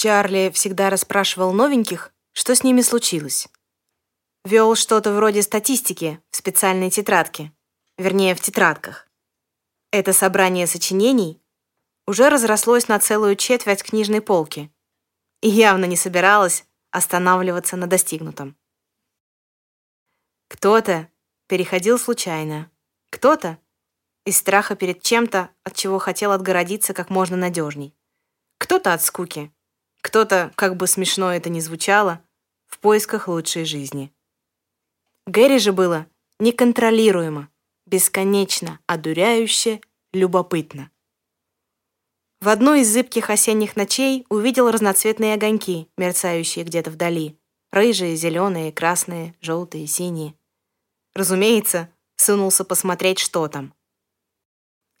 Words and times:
Чарли 0.00 0.50
всегда 0.54 0.88
расспрашивал 0.88 1.52
новеньких, 1.52 2.14
что 2.32 2.54
с 2.54 2.64
ними 2.64 2.80
случилось. 2.80 3.48
Вел 4.46 4.74
что-то 4.74 5.12
вроде 5.12 5.42
статистики 5.42 6.22
в 6.30 6.36
специальной 6.36 6.88
тетрадке, 6.88 7.52
вернее, 7.98 8.34
в 8.34 8.40
тетрадках. 8.40 9.06
Это 9.92 10.14
собрание 10.14 10.66
сочинений 10.66 11.42
уже 12.06 12.30
разрослось 12.30 12.88
на 12.88 12.98
целую 12.98 13.36
четверть 13.36 13.82
книжной 13.82 14.22
полки 14.22 14.72
и 15.42 15.50
явно 15.50 15.84
не 15.84 15.96
собиралось 15.96 16.64
останавливаться 16.90 17.76
на 17.76 17.86
достигнутом. 17.86 18.56
Кто-то 20.48 21.10
переходил 21.46 21.98
случайно, 21.98 22.70
кто-то 23.10 23.58
из 24.24 24.38
страха 24.38 24.76
перед 24.76 25.02
чем-то, 25.02 25.50
от 25.62 25.76
чего 25.76 25.98
хотел 25.98 26.32
отгородиться 26.32 26.94
как 26.94 27.10
можно 27.10 27.36
надежней. 27.36 27.94
Кто-то 28.56 28.94
от 28.94 29.02
скуки, 29.02 29.52
кто-то, 30.00 30.52
как 30.56 30.76
бы 30.76 30.86
смешно 30.86 31.32
это 31.32 31.50
ни 31.50 31.60
звучало, 31.60 32.22
в 32.66 32.78
поисках 32.78 33.28
лучшей 33.28 33.64
жизни. 33.64 34.12
Гэри 35.26 35.58
же 35.58 35.72
было 35.72 36.06
неконтролируемо, 36.38 37.48
бесконечно, 37.86 38.80
одуряюще, 38.86 39.80
любопытно. 40.12 40.90
В 42.40 42.48
одной 42.48 42.80
из 42.80 42.88
зыбких 42.90 43.28
осенних 43.28 43.76
ночей 43.76 44.24
увидел 44.30 44.70
разноцветные 44.70 45.34
огоньки, 45.34 45.88
мерцающие 45.98 46.64
где-то 46.64 46.90
вдали. 46.90 47.36
Рыжие, 47.70 48.16
зеленые, 48.16 48.72
красные, 48.72 49.34
желтые, 49.42 49.86
синие. 49.86 50.34
Разумеется, 51.14 51.90
сунулся 52.16 52.64
посмотреть, 52.64 53.18
что 53.18 53.46
там. 53.48 53.74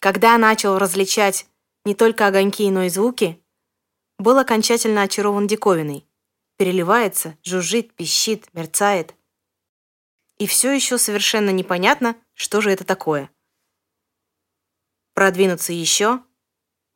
Когда 0.00 0.36
начал 0.36 0.78
различать 0.78 1.46
не 1.84 1.94
только 1.94 2.26
огоньки, 2.26 2.70
но 2.70 2.82
и 2.82 2.88
звуки, 2.90 3.42
был 4.20 4.38
окончательно 4.38 5.02
очарован 5.02 5.46
диковиной. 5.46 6.06
Переливается, 6.56 7.38
жужжит, 7.42 7.94
пищит, 7.94 8.52
мерцает. 8.52 9.14
И 10.36 10.46
все 10.46 10.72
еще 10.72 10.98
совершенно 10.98 11.50
непонятно, 11.50 12.16
что 12.34 12.60
же 12.60 12.70
это 12.70 12.84
такое. 12.84 13.30
Продвинуться 15.14 15.72
еще, 15.72 16.22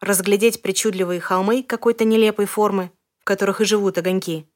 разглядеть 0.01 0.61
причудливые 0.61 1.21
холмы 1.21 1.63
какой-то 1.63 2.05
нелепой 2.05 2.45
формы, 2.45 2.93
в 3.21 3.25
которых 3.25 3.63
и 3.63 3.65
живут 3.65 3.97
огоньки. 3.97 4.47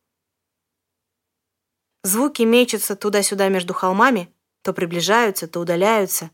Звуки 2.03 2.43
мечутся 2.43 2.97
туда-сюда 2.97 3.49
между 3.49 3.73
холмами, 3.73 4.33
то 4.63 4.75
приближаются, 4.75 5.49
то 5.49 5.61
удаляются, 5.61 6.31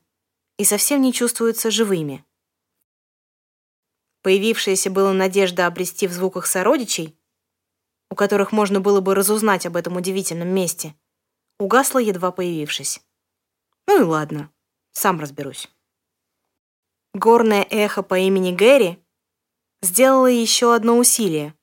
и 0.58 0.64
совсем 0.64 1.00
не 1.00 1.12
чувствуются 1.12 1.70
живыми. 1.70 2.24
Появившаяся 4.24 4.88
была 4.88 5.12
надежда 5.12 5.66
обрести 5.66 6.06
в 6.06 6.12
звуках 6.12 6.46
сородичей, 6.46 7.14
у 8.10 8.14
которых 8.14 8.52
можно 8.52 8.80
было 8.80 9.02
бы 9.02 9.14
разузнать 9.14 9.66
об 9.66 9.76
этом 9.76 9.96
удивительном 9.96 10.48
месте, 10.48 10.94
угасла, 11.58 11.98
едва 11.98 12.32
появившись. 12.32 13.02
Ну 13.86 14.00
и 14.00 14.02
ладно, 14.02 14.50
сам 14.92 15.20
разберусь. 15.20 15.68
Горное 17.12 17.66
эхо 17.68 18.02
по 18.02 18.18
имени 18.18 18.50
Гэри 18.50 18.98
сделало 19.82 20.28
еще 20.28 20.74
одно 20.74 20.96
усилие, 20.96 21.54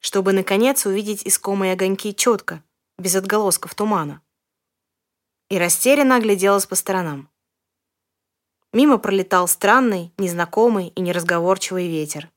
чтобы, 0.00 0.32
наконец, 0.32 0.86
увидеть 0.86 1.24
искомые 1.24 1.74
огоньки 1.74 2.12
четко, 2.12 2.64
без 2.98 3.14
отголосков 3.14 3.76
тумана 3.76 4.22
и 5.50 5.56
растерянно 5.56 6.16
огляделась 6.16 6.66
по 6.66 6.74
сторонам. 6.74 7.30
Мимо 8.72 8.98
пролетал 8.98 9.48
странный, 9.48 10.12
незнакомый 10.18 10.88
и 10.88 11.00
неразговорчивый 11.00 11.88
ветер. 11.88 12.30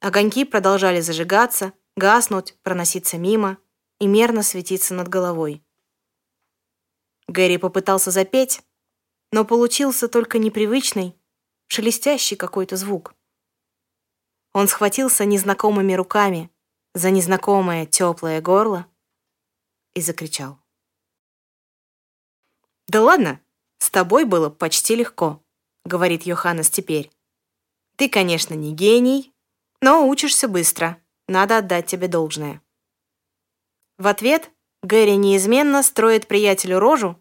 Огоньки 0.00 0.44
продолжали 0.44 1.00
зажигаться, 1.00 1.72
гаснуть, 1.96 2.56
проноситься 2.62 3.18
мимо 3.18 3.58
и 4.00 4.08
мерно 4.08 4.42
светиться 4.42 4.94
над 4.94 5.06
головой. 5.06 5.64
Гэри 7.28 7.56
попытался 7.58 8.10
запеть, 8.10 8.62
но 9.30 9.44
получился 9.44 10.08
только 10.08 10.38
непривычный, 10.38 11.16
шелестящий 11.68 12.34
какой-то 12.34 12.76
звук. 12.76 13.14
Он 14.52 14.66
схватился 14.66 15.24
незнакомыми 15.24 15.94
руками 15.94 16.50
за 16.94 17.10
незнакомое 17.10 17.86
теплое 17.86 18.40
горло 18.40 18.86
и 19.94 20.00
закричал. 20.00 20.58
«Да 22.88 23.00
ладно, 23.00 23.40
с 23.82 23.90
тобой 23.90 24.24
было 24.24 24.48
почти 24.48 24.94
легко»,— 24.94 25.42
говорит 25.84 26.22
Йоханнес 26.22 26.70
теперь. 26.70 27.10
«Ты, 27.96 28.08
конечно, 28.08 28.54
не 28.54 28.72
гений, 28.72 29.34
но 29.80 30.06
учишься 30.06 30.46
быстро. 30.46 31.02
Надо 31.26 31.58
отдать 31.58 31.86
тебе 31.86 32.06
должное». 32.06 32.62
В 33.98 34.06
ответ 34.06 34.52
Гэри 34.84 35.16
неизменно 35.16 35.82
строит 35.82 36.28
приятелю 36.28 36.78
рожу, 36.78 37.20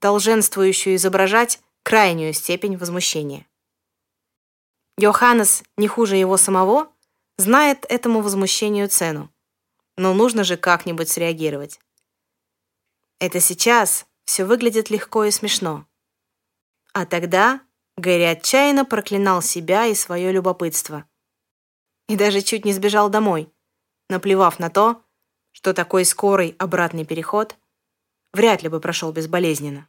долженствующую 0.00 0.96
изображать 0.96 1.60
крайнюю 1.82 2.32
степень 2.32 2.78
возмущения. 2.78 3.46
Йоханнес, 4.96 5.62
не 5.76 5.86
хуже 5.86 6.16
его 6.16 6.38
самого, 6.38 6.90
знает 7.36 7.84
этому 7.90 8.22
возмущению 8.22 8.88
цену. 8.88 9.30
Но 9.98 10.14
нужно 10.14 10.44
же 10.44 10.56
как-нибудь 10.56 11.10
среагировать. 11.10 11.78
Это 13.18 13.38
сейчас, 13.38 14.06
все 14.24 14.46
выглядит 14.46 14.88
легко 14.88 15.24
и 15.24 15.30
смешно. 15.30 15.86
А 16.92 17.06
тогда 17.06 17.60
Гэри 17.96 18.24
отчаянно 18.24 18.84
проклинал 18.84 19.42
себя 19.42 19.86
и 19.86 19.94
свое 19.94 20.32
любопытство. 20.32 21.04
И 22.08 22.16
даже 22.16 22.40
чуть 22.40 22.64
не 22.64 22.72
сбежал 22.72 23.08
домой, 23.08 23.52
наплевав 24.08 24.58
на 24.58 24.70
то, 24.70 25.04
что 25.52 25.74
такой 25.74 26.04
скорый 26.04 26.56
обратный 26.58 27.04
переход 27.04 27.56
вряд 28.32 28.62
ли 28.62 28.68
бы 28.68 28.80
прошел 28.80 29.12
безболезненно. 29.12 29.88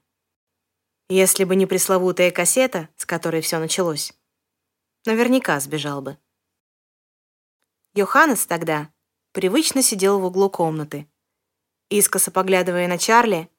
Если 1.09 1.43
бы 1.43 1.55
не 1.55 1.65
пресловутая 1.65 2.31
кассета, 2.31 2.89
с 2.95 3.05
которой 3.05 3.41
все 3.41 3.59
началось, 3.59 4.13
наверняка 5.05 5.59
сбежал 5.59 6.01
бы. 6.01 6.17
Йоханнес 7.93 8.45
тогда 8.45 8.93
привычно 9.33 9.81
сидел 9.81 10.19
в 10.19 10.25
углу 10.25 10.49
комнаты, 10.49 11.09
искоса 11.89 12.31
поглядывая 12.31 12.87
на 12.87 12.97
Чарли, 12.97 13.50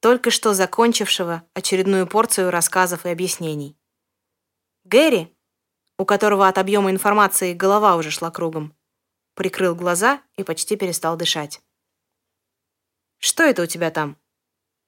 только 0.00 0.30
что 0.30 0.54
закончившего 0.54 1.42
очередную 1.54 2.06
порцию 2.06 2.50
рассказов 2.50 3.04
и 3.04 3.08
объяснений. 3.08 3.76
Гэри, 4.84 5.34
у 5.98 6.04
которого 6.04 6.46
от 6.46 6.58
объема 6.58 6.90
информации 6.90 7.52
голова 7.52 7.96
уже 7.96 8.10
шла 8.10 8.30
кругом, 8.30 8.76
прикрыл 9.34 9.74
глаза 9.74 10.22
и 10.36 10.44
почти 10.44 10.76
перестал 10.76 11.16
дышать. 11.16 11.60
«Что 13.18 13.42
это 13.42 13.62
у 13.62 13.66
тебя 13.66 13.90
там?» 13.90 14.16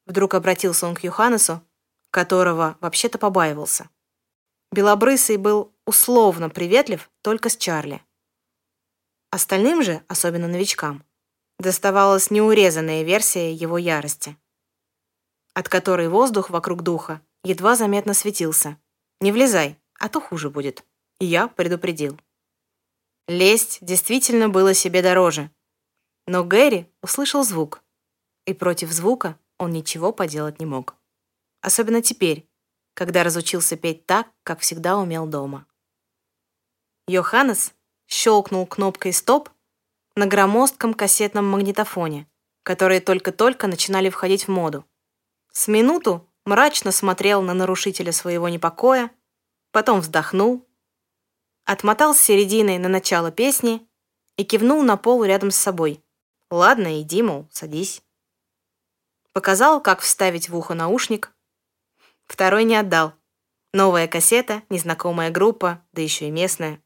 Вдруг 0.07 0.35
обратился 0.35 0.87
он 0.87 0.95
к 0.95 1.03
Юханесу, 1.03 1.63
которого 2.11 2.77
вообще-то 2.81 3.19
побаивался. 3.19 3.91
Белобрысый 4.73 5.37
был 5.37 5.75
условно 5.85 6.49
приветлив 6.49 7.11
только 7.23 7.49
с 7.49 7.57
Чарли. 7.57 8.03
Остальным 9.31 9.83
же, 9.83 10.03
особенно 10.09 10.47
новичкам, 10.47 11.05
доставалась 11.59 12.31
неурезанная 12.31 13.03
версия 13.03 13.53
его 13.53 13.79
ярости 13.79 14.37
от 15.61 15.69
которой 15.69 16.09
воздух 16.09 16.49
вокруг 16.49 16.83
духа 16.83 17.21
едва 17.45 17.77
заметно 17.77 18.15
светился. 18.15 18.79
«Не 19.21 19.31
влезай, 19.31 19.79
а 19.99 20.09
то 20.09 20.19
хуже 20.19 20.49
будет». 20.49 20.87
И 21.19 21.27
я 21.27 21.49
предупредил. 21.49 22.19
Лезть 23.29 23.77
действительно 23.83 24.49
было 24.49 24.73
себе 24.73 25.03
дороже. 25.03 25.51
Но 26.27 26.45
Гэри 26.45 26.91
услышал 27.03 27.45
звук, 27.45 27.83
и 28.47 28.55
против 28.55 28.91
звука 28.91 29.39
он 29.59 29.73
ничего 29.73 30.13
поделать 30.13 30.61
не 30.61 30.65
мог. 30.65 30.95
Особенно 31.61 32.01
теперь, 32.01 32.49
когда 32.95 33.23
разучился 33.23 33.77
петь 33.77 34.07
так, 34.07 34.29
как 34.45 34.61
всегда 34.61 34.97
умел 34.97 35.27
дома. 35.27 35.67
Йоханнес 37.07 37.75
щелкнул 38.07 38.67
кнопкой 38.67 39.13
«Стоп» 39.13 39.51
на 40.17 40.25
громоздком 40.25 40.95
кассетном 40.95 41.47
магнитофоне, 41.47 42.27
которые 42.63 43.03
только-только 43.03 43.67
начинали 43.67 44.09
входить 44.09 44.49
в 44.49 44.51
моду. 44.51 44.87
С 45.53 45.69
минуту 45.69 46.29
мрачно 46.45 46.93
смотрел 46.93 47.43
на 47.43 47.55
нарушителя 47.55 48.13
своего 48.13 48.49
непокоя, 48.49 49.11
потом 49.73 50.01
вздохнул, 50.01 50.69
отмотал 51.65 52.15
с 52.15 52.21
середины 52.21 52.79
на 52.79 52.89
начало 52.89 53.31
песни 53.31 53.87
и 54.37 54.45
кивнул 54.45 54.83
на 54.83 54.97
пол 54.97 55.25
рядом 55.25 55.51
с 55.51 55.57
собой. 55.57 56.03
«Ладно, 56.51 57.01
иди, 57.01 57.23
мол, 57.23 57.49
садись». 57.51 58.03
Показал, 59.33 59.81
как 59.81 60.01
вставить 60.01 60.49
в 60.49 60.57
ухо 60.57 60.75
наушник. 60.75 61.33
Второй 62.27 62.65
не 62.65 62.75
отдал. 62.75 63.15
Новая 63.73 64.09
кассета, 64.09 64.65
незнакомая 64.69 65.31
группа, 65.31 65.85
да 65.93 66.03
еще 66.03 66.27
и 66.27 66.31
местная. 66.33 66.83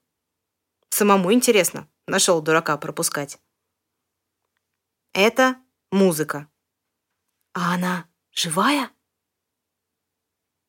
Самому 0.91 1.33
интересно, 1.33 1.89
нашел 2.07 2.43
дурака 2.43 2.77
пропускать. 2.77 3.39
Это 5.15 5.57
музыка. 5.91 6.47
А 7.55 7.75
она 7.75 8.07
Живая?» 8.35 8.91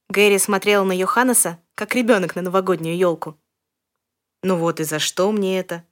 Гэри 0.10 0.38
смотрел 0.38 0.86
на 0.86 0.92
Йоханнеса, 0.92 1.60
как 1.74 1.96
ребенок 1.96 2.36
на 2.36 2.44
новогоднюю 2.44 2.96
елку. 2.96 3.40
«Ну 4.44 4.58
вот 4.58 4.80
и 4.80 4.84
за 4.84 5.00
что 5.00 5.32
мне 5.32 5.60
это?» 5.60 5.84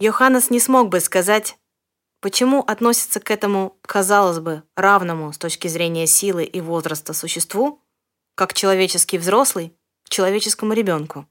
Йоханнес 0.00 0.48
не 0.48 0.60
смог 0.60 0.88
бы 0.88 1.00
сказать, 1.00 1.58
почему 2.20 2.60
относится 2.60 3.20
к 3.20 3.30
этому, 3.30 3.76
казалось 3.82 4.38
бы, 4.38 4.62
равному 4.76 5.32
с 5.32 5.38
точки 5.38 5.68
зрения 5.68 6.06
силы 6.06 6.44
и 6.44 6.60
возраста 6.62 7.12
существу, 7.12 7.84
как 8.34 8.54
человеческий 8.54 9.18
взрослый 9.18 9.76
к 10.04 10.08
человеческому 10.08 10.72
ребенку. 10.72 11.28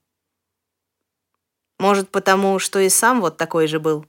Может, 1.80 2.10
потому, 2.12 2.60
что 2.60 2.80
и 2.80 2.90
сам 2.90 3.22
вот 3.22 3.38
такой 3.38 3.68
же 3.68 3.80
был. 3.80 4.06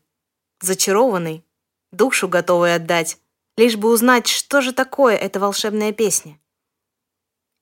Зачарованный, 0.61 1.45
душу 1.93 2.29
готовый 2.29 2.75
отдать, 2.75 3.19
лишь 3.59 3.77
бы 3.77 3.91
узнать, 3.91 4.29
что 4.29 4.61
же 4.61 4.73
такое 4.73 5.17
эта 5.17 5.41
волшебная 5.41 5.93
песня. 5.93 6.41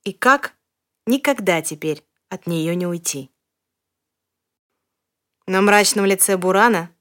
И 0.05 0.13
как 0.13 0.55
никогда 1.07 1.63
теперь 1.63 2.07
от 2.29 2.47
нее 2.47 2.77
не 2.77 2.87
уйти. 2.87 3.31
На 5.47 5.63
мрачном 5.63 6.05
лице 6.05 6.37
Бурана 6.37 6.95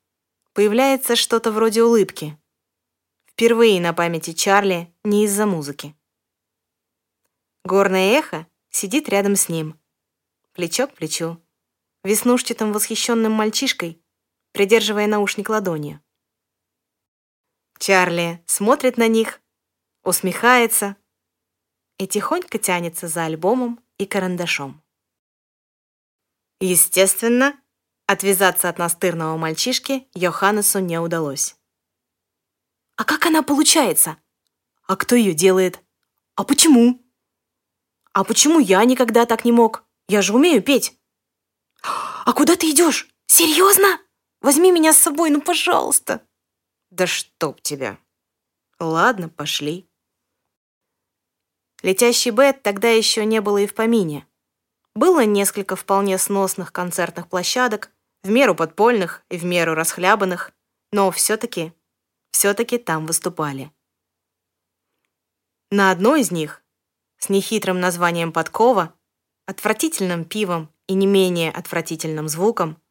появляется 0.53 1.17
что-то 1.17 1.51
вроде 1.51 1.83
улыбки. 1.83 2.39
Впервые 3.25 3.81
на 3.81 3.91
памяти 3.93 4.31
Чарли 4.31 4.93
не 5.03 5.25
из-за 5.25 5.45
музыки. 5.45 5.93
Горное 7.65 8.17
эхо 8.17 8.47
сидит 8.69 9.09
рядом 9.09 9.35
с 9.35 9.49
ним, 9.49 9.77
плечо 10.53 10.87
к 10.87 10.93
плечу, 10.93 11.43
веснушчатым 12.05 12.71
восхищенным 12.71 13.33
мальчишкой, 13.33 14.01
придерживая 14.53 15.07
наушник 15.07 15.49
ладонью. 15.49 15.99
Чарли 17.77 18.43
смотрит 18.45 18.97
на 18.97 19.07
них, 19.07 19.41
усмехается 20.03 20.95
и 21.97 22.07
тихонько 22.07 22.57
тянется 22.57 23.07
за 23.07 23.25
альбомом 23.25 23.79
и 23.97 24.05
карандашом. 24.05 24.81
Естественно, 26.59 27.59
отвязаться 28.07 28.69
от 28.69 28.77
настырного 28.77 29.37
мальчишки 29.37 30.07
Йоханнесу 30.13 30.79
не 30.79 30.99
удалось. 30.99 31.55
«А 32.95 33.03
как 33.03 33.25
она 33.25 33.43
получается? 33.43 34.17
А 34.87 34.95
кто 34.95 35.15
ее 35.15 35.33
делает? 35.33 35.81
А 36.35 36.43
почему?» 36.43 37.01
«А 38.13 38.23
почему 38.23 38.59
я 38.59 38.83
никогда 38.85 39.25
так 39.25 39.43
не 39.43 39.51
мог? 39.51 39.83
Я 40.07 40.21
же 40.21 40.33
умею 40.33 40.63
петь!» 40.63 40.97
«А 41.81 42.31
куда 42.33 42.55
ты 42.55 42.71
идешь? 42.71 43.09
Серьезно? 43.27 43.99
Возьми 44.41 44.71
меня 44.71 44.93
с 44.93 44.97
собой, 44.97 45.29
ну, 45.29 45.41
пожалуйста!» 45.41 46.25
«Да 46.95 47.07
чтоб 47.07 47.59
тебя!» 47.61 47.97
«Ладно, 48.79 49.27
пошли». 49.27 49.85
Летящий 51.81 52.31
Бет 52.31 52.63
тогда 52.63 52.89
еще 52.89 53.25
не 53.25 53.41
было 53.41 53.57
и 53.57 53.67
в 53.67 53.73
помине. 53.73 54.25
Было 54.93 55.25
несколько 55.25 55.75
вполне 55.75 56.17
сносных 56.17 56.71
концертных 56.71 57.27
площадок, 57.27 57.91
в 58.23 58.29
меру 58.29 58.55
подпольных 58.55 59.25
и 59.29 59.37
в 59.37 59.43
меру 59.43 59.73
расхлябанных, 59.73 60.53
но 60.93 61.11
все-таки, 61.11 61.73
все-таки 62.31 62.77
там 62.77 63.05
выступали. 63.05 63.73
На 65.69 65.91
одной 65.91 66.21
из 66.21 66.31
них 66.31 66.63
с 67.17 67.27
нехитрым 67.27 67.81
названием 67.81 68.31
«Подкова», 68.31 68.93
отвратительным 69.47 70.23
пивом 70.23 70.71
и 70.87 70.93
не 70.93 71.07
менее 71.07 71.51
отвратительным 71.51 72.29
звуком, 72.29 72.81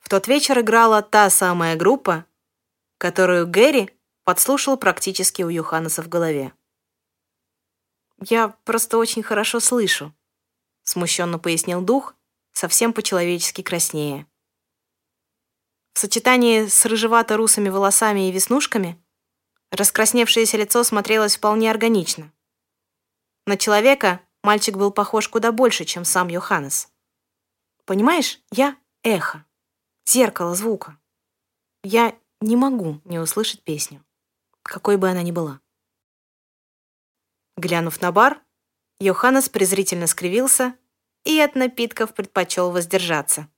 в 0.00 0.08
тот 0.08 0.26
вечер 0.26 0.58
играла 0.58 1.00
та 1.02 1.30
самая 1.30 1.76
группа, 1.76 2.26
которую 2.98 3.46
Гэри 3.46 3.90
подслушал 4.24 4.76
практически 4.76 5.42
у 5.42 5.48
Юханеса 5.48 6.02
в 6.02 6.08
голове. 6.08 6.52
«Я 8.20 8.48
просто 8.64 8.98
очень 8.98 9.22
хорошо 9.22 9.60
слышу»,— 9.60 10.14
смущенно 10.82 11.38
пояснил 11.38 11.82
дух, 11.82 12.14
совсем 12.52 12.92
по-человечески 12.92 13.62
краснее. 13.62 14.26
В 15.92 15.98
сочетании 15.98 16.66
с 16.66 16.84
рыжевато-русыми 16.86 17.68
волосами 17.68 18.28
и 18.28 18.32
веснушками 18.32 19.02
раскрасневшееся 19.70 20.56
лицо 20.56 20.82
смотрелось 20.84 21.36
вполне 21.36 21.70
органично. 21.70 22.32
На 23.46 23.56
человека 23.56 24.20
мальчик 24.42 24.76
был 24.76 24.90
похож 24.90 25.28
куда 25.28 25.52
больше, 25.52 25.84
чем 25.84 26.04
сам 26.04 26.28
Йоханнес. 26.28 26.88
Понимаешь, 27.84 28.40
я 28.50 28.76
эхо, 29.02 29.44
зеркало 30.04 30.54
звука. 30.54 30.98
Я 31.82 32.14
не 32.40 32.56
могу 32.56 33.00
не 33.04 33.18
услышать 33.18 33.62
песню, 33.62 34.04
какой 34.62 34.96
бы 34.96 35.08
она 35.08 35.22
ни 35.22 35.32
была. 35.32 35.60
Глянув 37.56 38.00
на 38.00 38.12
бар, 38.12 38.42
Йоханнес 38.98 39.48
презрительно 39.48 40.06
скривился 40.06 40.76
и 41.24 41.38
от 41.40 41.54
напитков 41.54 42.14
предпочел 42.14 42.70
воздержаться. 42.70 43.48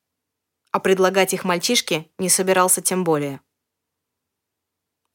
А 0.71 0.81
предлагать 0.81 1.33
их 1.33 1.45
мальчишке 1.45 2.11
не 2.19 2.29
собирался 2.29 2.83
тем 2.83 3.05
более. 3.05 3.41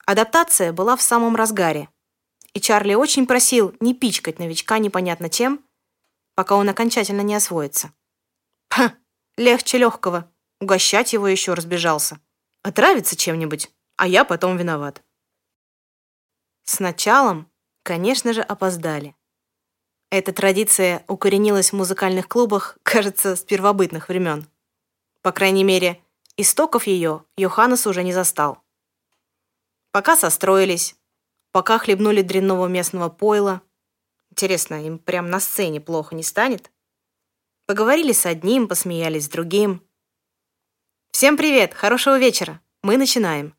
Адаптация 0.05 0.73
была 0.73 0.95
в 0.95 1.01
самом 1.01 1.35
разгаре, 1.35 1.89
и 2.53 2.59
Чарли 2.59 2.93
очень 2.93 3.25
просил 3.25 3.75
не 3.79 3.93
пичкать 3.93 4.39
новичка 4.39 4.77
непонятно 4.79 5.29
чем, 5.29 5.65
пока 6.35 6.55
он 6.55 6.67
окончательно 6.69 7.21
не 7.21 7.35
освоится. 7.35 7.93
Ха, 8.69 8.95
легче 9.37 9.77
легкого, 9.77 10.31
угощать 10.59 11.13
его 11.13 11.27
еще 11.27 11.53
разбежался. 11.53 12.19
Отравится 12.63 13.15
чем-нибудь, 13.15 13.71
а 13.97 14.07
я 14.07 14.25
потом 14.25 14.57
виноват. 14.57 15.03
С 16.63 16.79
началом, 16.79 17.51
конечно 17.83 18.33
же, 18.33 18.41
опоздали. 18.41 19.15
Эта 20.09 20.33
традиция 20.33 21.03
укоренилась 21.07 21.71
в 21.71 21.75
музыкальных 21.75 22.27
клубах, 22.27 22.77
кажется, 22.83 23.35
с 23.35 23.43
первобытных 23.43 24.09
времен. 24.09 24.47
По 25.21 25.31
крайней 25.31 25.63
мере, 25.63 26.01
истоков 26.37 26.87
ее 26.87 27.23
Йоханнес 27.37 27.85
уже 27.85 28.03
не 28.03 28.13
застал. 28.13 28.63
Пока 29.91 30.15
состроились, 30.15 30.95
Пока 31.53 31.77
хлебнули 31.77 32.23
дрянного 32.23 32.65
местного 32.65 33.09
пойла. 33.09 33.61
Интересно, 34.31 34.83
им 34.83 34.97
прям 34.97 35.29
на 35.29 35.39
сцене 35.39 35.79
плохо 35.79 36.15
не 36.15 36.23
станет? 36.23 36.71
Поговорили 37.67 38.11
с 38.11 38.25
одним, 38.25 38.67
посмеялись 38.67 39.25
с 39.25 39.29
другим. 39.29 39.87
«Всем 41.13 41.37
привет! 41.37 41.75
Хорошего 41.75 42.17
вечера! 42.17 42.59
Мы 42.81 42.97
начинаем!» 42.97 43.55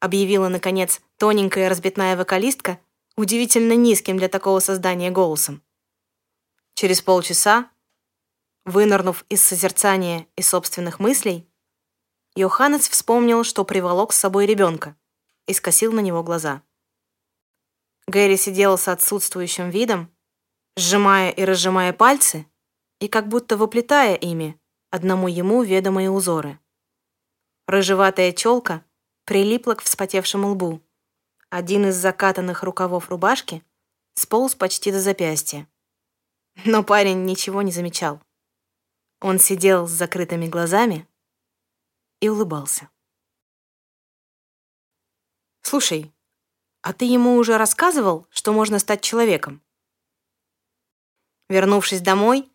Объявила, 0.00 0.48
наконец, 0.48 1.00
тоненькая 1.16 1.68
разбитная 1.68 2.16
вокалистка, 2.16 2.80
удивительно 3.16 3.74
низким 3.74 4.18
для 4.18 4.28
такого 4.28 4.58
создания 4.58 5.12
голосом. 5.12 5.62
Через 6.74 7.02
полчаса, 7.02 7.70
вынырнув 8.64 9.24
из 9.28 9.40
созерцания 9.42 10.26
и 10.34 10.42
собственных 10.42 10.98
мыслей, 10.98 11.48
Йоханнес 12.34 12.88
вспомнил, 12.88 13.44
что 13.44 13.64
приволок 13.64 14.12
с 14.12 14.18
собой 14.18 14.46
ребенка 14.46 14.96
и 15.46 15.54
скосил 15.54 15.92
на 15.92 16.00
него 16.00 16.24
глаза. 16.24 16.62
Гэри 18.08 18.36
сидела 18.36 18.74
с 18.74 18.88
отсутствующим 18.88 19.70
видом, 19.70 20.12
сжимая 20.76 21.30
и 21.30 21.44
разжимая 21.44 21.92
пальцы 21.92 22.44
и 22.98 23.06
как 23.06 23.28
будто 23.28 23.56
воплетая 23.56 24.16
ими 24.16 24.60
одному 24.90 25.28
ему 25.28 25.62
ведомые 25.62 26.10
узоры. 26.10 26.58
Рыжеватая 27.66 28.32
челка 28.32 28.84
прилипла 29.24 29.74
к 29.74 29.82
вспотевшему 29.82 30.48
лбу. 30.50 30.82
Один 31.48 31.86
из 31.86 31.96
закатанных 31.96 32.62
рукавов 32.62 33.08
рубашки 33.08 33.64
сполз 34.14 34.54
почти 34.54 34.92
до 34.92 35.00
запястья. 35.00 35.68
Но 36.64 36.84
парень 36.84 37.24
ничего 37.24 37.62
не 37.62 37.72
замечал. 37.72 38.20
Он 39.20 39.38
сидел 39.38 39.86
с 39.86 39.90
закрытыми 39.90 40.46
глазами 40.46 41.08
и 42.20 42.28
улыбался. 42.28 42.90
«Слушай, 45.62 46.12
а 46.82 46.92
ты 46.94 47.04
ему 47.04 47.36
уже 47.36 47.58
рассказывал, 47.58 48.26
что 48.30 48.52
можно 48.52 48.78
стать 48.78 49.02
человеком? 49.02 49.62
Вернувшись 51.48 52.00
домой, 52.00 52.50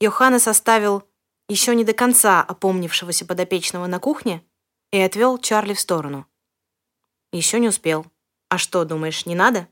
Йоханнес 0.00 0.48
оставил 0.48 1.06
еще 1.50 1.74
не 1.74 1.84
до 1.84 1.92
конца 1.92 2.40
опомнившегося 2.42 3.26
подопечного 3.26 3.88
на 3.88 3.98
кухне 3.98 4.44
и 4.92 5.00
отвел 5.00 5.36
Чарли 5.36 5.74
в 5.74 5.80
сторону. 5.80 6.28
Еще 7.32 7.58
не 7.58 7.66
успел. 7.66 8.06
А 8.48 8.56
что, 8.56 8.84
думаешь, 8.84 9.26
не 9.26 9.34
надо? 9.34 9.66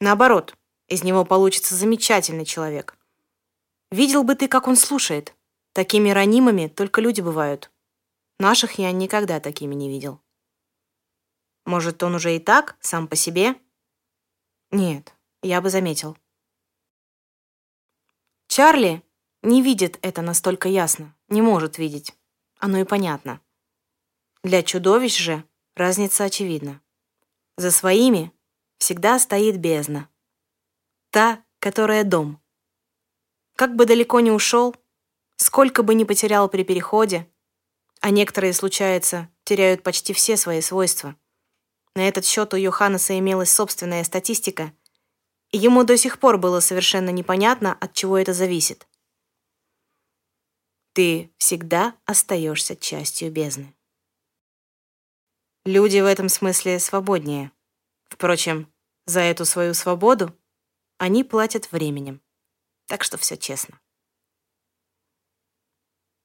Наоборот, 0.00 0.56
из 0.88 1.04
него 1.04 1.24
получится 1.24 1.76
замечательный 1.76 2.44
человек. 2.44 2.98
Видел 3.92 4.24
бы 4.24 4.34
ты, 4.34 4.48
как 4.48 4.66
он 4.66 4.74
слушает. 4.74 5.32
Такими 5.74 6.10
ранимыми 6.10 6.66
только 6.66 7.00
люди 7.00 7.20
бывают. 7.20 7.70
Наших 8.40 8.80
я 8.80 8.90
никогда 8.90 9.38
такими 9.38 9.76
не 9.76 9.88
видел. 9.88 10.20
Может, 11.66 12.02
он 12.02 12.16
уже 12.16 12.34
и 12.34 12.40
так, 12.40 12.76
сам 12.80 13.06
по 13.06 13.14
себе? 13.14 13.54
Нет, 14.72 15.14
я 15.40 15.60
бы 15.60 15.70
заметил. 15.70 16.16
Чарли 18.48 19.04
не 19.48 19.62
видит 19.62 19.98
это 20.02 20.20
настолько 20.20 20.68
ясно, 20.68 21.14
не 21.28 21.40
может 21.42 21.78
видеть. 21.78 22.14
Оно 22.58 22.78
и 22.78 22.84
понятно. 22.84 23.40
Для 24.42 24.62
чудовищ 24.62 25.16
же 25.16 25.42
разница 25.74 26.24
очевидна. 26.24 26.80
За 27.56 27.70
своими 27.70 28.30
всегда 28.76 29.18
стоит 29.18 29.56
бездна. 29.58 30.08
Та, 31.10 31.42
которая 31.60 32.04
дом. 32.04 32.40
Как 33.56 33.74
бы 33.74 33.86
далеко 33.86 34.20
ни 34.20 34.30
ушел, 34.30 34.76
сколько 35.36 35.82
бы 35.82 35.94
ни 35.94 36.04
потерял 36.04 36.48
при 36.48 36.62
переходе, 36.62 37.26
а 38.00 38.10
некоторые, 38.10 38.52
случается, 38.52 39.28
теряют 39.44 39.82
почти 39.82 40.12
все 40.12 40.36
свои 40.36 40.60
свойства. 40.60 41.16
На 41.94 42.06
этот 42.06 42.26
счет 42.26 42.52
у 42.52 42.56
Йоханнеса 42.56 43.18
имелась 43.18 43.50
собственная 43.50 44.04
статистика, 44.04 44.72
и 45.50 45.58
ему 45.58 45.84
до 45.84 45.96
сих 45.96 46.20
пор 46.20 46.36
было 46.36 46.60
совершенно 46.60 47.10
непонятно, 47.10 47.76
от 47.80 47.94
чего 47.94 48.18
это 48.18 48.34
зависит. 48.34 48.86
Ты 50.98 51.32
всегда 51.38 51.96
остаешься 52.06 52.74
частью 52.74 53.30
бездны. 53.30 53.72
Люди 55.64 56.00
в 56.00 56.06
этом 56.06 56.28
смысле 56.28 56.80
свободнее. 56.80 57.52
Впрочем, 58.06 58.68
за 59.06 59.20
эту 59.20 59.44
свою 59.44 59.74
свободу 59.74 60.36
они 60.96 61.22
платят 61.22 61.70
временем. 61.70 62.20
Так 62.86 63.04
что 63.04 63.16
все 63.16 63.36
честно. 63.36 63.80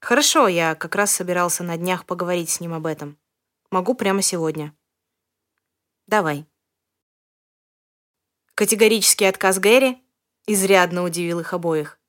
Хорошо, 0.01 0.47
я 0.47 0.73
как 0.73 0.95
раз 0.95 1.11
собирался 1.11 1.63
на 1.63 1.77
днях 1.77 2.07
поговорить 2.07 2.49
с 2.49 2.59
ним 2.59 2.73
об 2.73 2.87
этом. 2.87 3.19
Могу 3.69 3.93
прямо 3.93 4.23
сегодня. 4.23 4.75
Давай. 6.07 6.47
Категорический 8.55 9.29
отказ 9.29 9.59
Гэри 9.59 10.03
изрядно 10.47 11.03
удивил 11.03 11.41
их 11.41 11.53
обоих. 11.53 11.99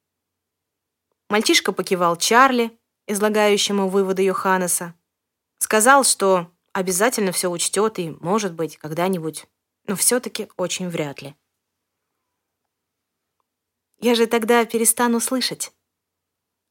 Мальчишка 1.29 1.73
покивал 1.73 2.17
Чарли, 2.17 2.79
излагающему 3.07 3.89
выводы 3.89 4.23
Йоханнеса. 4.23 4.95
Сказал, 5.59 6.05
что 6.05 6.51
обязательно 6.73 7.33
все 7.33 7.49
учтет 7.49 7.99
и, 7.99 8.11
может 8.21 8.55
быть, 8.55 8.77
когда-нибудь, 8.77 9.47
но 9.87 9.97
все-таки 9.97 10.49
очень 10.57 10.89
вряд 10.89 11.23
ли. 11.23 11.35
«Я 13.99 14.15
же 14.15 14.27
тогда 14.27 14.65
перестану 14.65 15.21
слышать», 15.21 15.73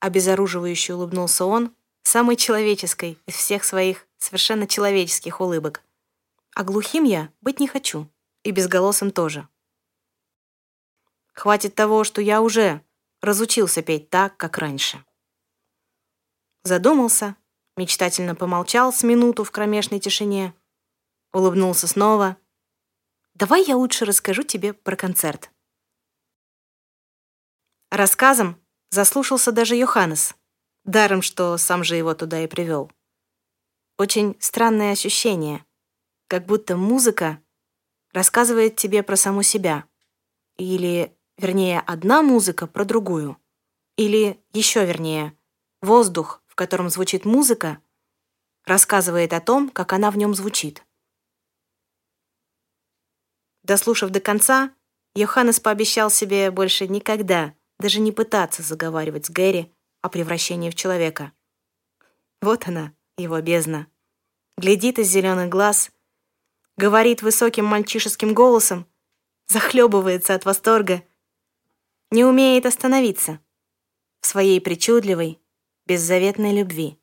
Обезоруживающе 0.04 0.96
улыбнулся 0.96 1.46
он, 1.46 1.74
самой 2.02 2.36
человеческой 2.36 3.18
из 3.26 3.36
всех 3.36 3.64
своих 3.64 4.06
совершенно 4.18 4.68
человеческих 4.68 5.40
улыбок. 5.40 5.82
А 6.54 6.66
глухим 6.66 7.06
я 7.06 7.30
быть 7.40 7.62
не 7.62 7.70
хочу, 7.70 8.10
и 8.44 8.52
безголосым 8.52 9.12
тоже. 9.12 9.48
Хватит 11.32 11.74
того, 11.74 12.04
что 12.04 12.22
я 12.22 12.42
уже 12.42 12.82
разучился 13.24 13.82
петь 13.82 14.12
так, 14.12 14.38
как 14.38 14.60
раньше. 14.60 15.03
Задумался, 16.62 17.36
мечтательно 17.75 18.36
помолчал 18.36 18.94
с 18.94 19.01
минуту 19.01 19.44
в 19.44 19.50
кромешной 19.50 20.00
тишине, 20.00 20.53
улыбнулся 21.32 21.88
снова. 21.88 22.38
«Давай 23.34 23.63
я 23.65 23.75
лучше 23.75 24.06
расскажу 24.06 24.44
тебе 24.44 24.74
про 24.74 24.96
концерт». 24.96 25.50
Рассказом 27.89 28.63
Заслушался 28.94 29.51
даже 29.51 29.75
Йоханнес, 29.75 30.36
даром, 30.84 31.24
что 31.24 31.58
сам 31.58 31.84
же 31.84 31.96
его 31.96 32.13
туда 32.13 32.44
и 32.44 32.48
привел. 32.48 32.92
Очень 33.98 34.38
странное 34.39 34.92
ощущение, 34.92 35.65
как 36.27 36.46
будто 36.46 36.77
музыка 36.77 37.42
рассказывает 38.12 38.75
тебе 38.75 39.01
про 39.01 39.15
саму 39.15 39.42
себя. 39.42 39.86
Или, 40.58 41.18
вернее, 41.38 41.80
одна 41.82 42.22
музыка 42.22 42.68
про 42.68 42.86
другую. 42.86 43.38
Или, 43.98 44.40
еще 44.54 44.86
вернее, 44.86 45.38
воздух, 45.82 46.42
в 46.48 46.56
котором 46.56 46.90
звучит 46.90 47.25
музыка, 47.25 47.80
рассказывает 48.66 49.34
о 49.34 49.42
том, 49.42 49.70
как 49.70 49.94
она 49.94 50.12
в 50.12 50.18
нем 50.18 50.34
звучит. 50.34 50.84
Дослушав 53.63 54.10
до 54.10 54.20
конца, 54.20 54.74
Йоханнес 55.16 55.60
пообещал 55.60 56.10
себе 56.10 56.52
больше 56.52 56.88
никогда 56.88 57.54
даже 57.80 58.00
не 58.00 58.12
пытаться 58.12 58.63
заговаривать 58.63 59.25
с 59.25 59.30
Гэри 59.30 59.72
о 60.02 60.10
превращении 60.10 60.70
в 60.70 60.75
человека. 60.75 61.34
Вот 62.42 62.68
она, 62.68 62.94
его 63.18 63.40
бездна. 63.42 63.88
Глядит 64.58 65.00
из 65.00 65.10
зеленых 65.10 65.50
глаз, 65.50 65.92
говорит 66.78 67.22
высоким 67.22 67.66
мальчишеским 67.66 68.34
голосом, 68.34 68.88
захлебывается 69.48 70.34
от 70.34 70.46
восторга, 70.46 71.04
не 72.13 72.24
умеет 72.24 72.67
остановиться 72.67 73.39
в 74.22 74.27
своей 74.27 74.62
причудливой, 74.62 75.41
беззаветной 75.88 76.53
любви. 76.55 77.00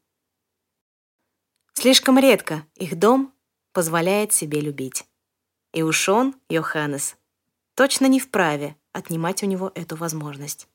Слишком 1.72 2.16
редко 2.16 2.64
их 2.76 2.96
дом 2.96 3.34
позволяет 3.72 4.32
себе 4.32 4.60
любить. 4.60 5.04
И 5.72 5.82
уж 5.82 6.08
он, 6.08 6.36
Йоханнес, 6.48 7.16
точно 7.74 8.06
не 8.06 8.20
вправе 8.20 8.76
отнимать 8.92 9.42
у 9.42 9.46
него 9.46 9.72
эту 9.74 9.96
возможность. 9.96 10.68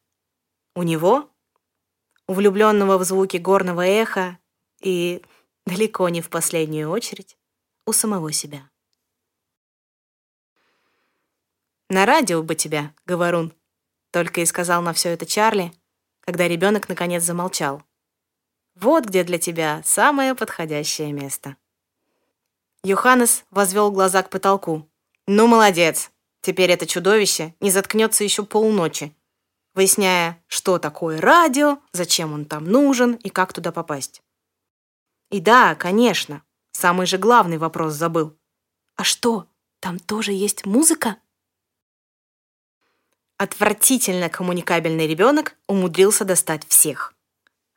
У 0.76 0.84
него, 0.84 1.30
у 2.28 2.34
влюбленного 2.34 2.98
в 2.98 3.06
звуки 3.06 3.38
горного 3.38 3.88
эха 3.88 4.38
и, 4.82 5.24
далеко 5.66 6.10
не 6.10 6.22
в 6.22 6.30
последнюю 6.30 6.90
очередь, 6.90 7.38
у 7.86 7.94
самого 7.94 8.34
себя. 8.34 8.70
«На 11.90 12.06
радио 12.06 12.44
бы 12.44 12.56
тебя, 12.56 12.94
говорун»,— 13.06 13.54
только 14.16 14.40
и 14.40 14.46
сказал 14.46 14.82
на 14.82 14.94
все 14.94 15.10
это 15.10 15.26
Чарли, 15.26 15.74
когда 16.22 16.48
ребенок 16.48 16.88
наконец 16.88 17.22
замолчал. 17.24 17.84
«Вот 18.74 19.04
где 19.04 19.26
для 19.26 19.38
тебя 19.38 19.82
самое 19.84 20.36
подходящее 20.36 21.12
место». 21.12 21.58
Йоханнес 22.86 23.44
возвел 23.52 23.92
глаза 23.92 24.24
к 24.24 24.30
потолку. 24.30 24.90
«Ну, 25.28 25.48
молодец! 25.48 26.12
Теперь 26.40 26.72
это 26.72 26.88
чудовище 26.88 27.56
не 27.60 27.72
заткнется 27.72 28.24
еще 28.24 28.46
полночи, 28.46 29.14
выясняя, 29.74 30.42
что 30.48 30.80
такое 30.80 31.20
радио, 31.20 31.80
зачем 31.92 32.32
он 32.32 32.46
там 32.46 32.64
нужен 32.64 33.16
и 33.16 33.28
как 33.28 33.52
туда 33.52 33.74
попасть. 33.74 34.22
И 35.30 35.42
да, 35.42 35.76
конечно, 35.76 36.42
самый 36.72 37.06
же 37.06 37.18
главный 37.18 37.58
вопрос 37.58 37.96
забыл. 37.96 38.38
А 38.96 39.04
что, 39.04 39.48
там 39.82 40.00
тоже 40.00 40.32
есть 40.32 40.66
музыка? 40.66 41.18
Отвратительно 43.38 44.30
коммуникабельный 44.30 45.08
ребенок 45.08 45.56
умудрился 45.68 46.24
достать 46.24 46.66
всех. 46.70 47.14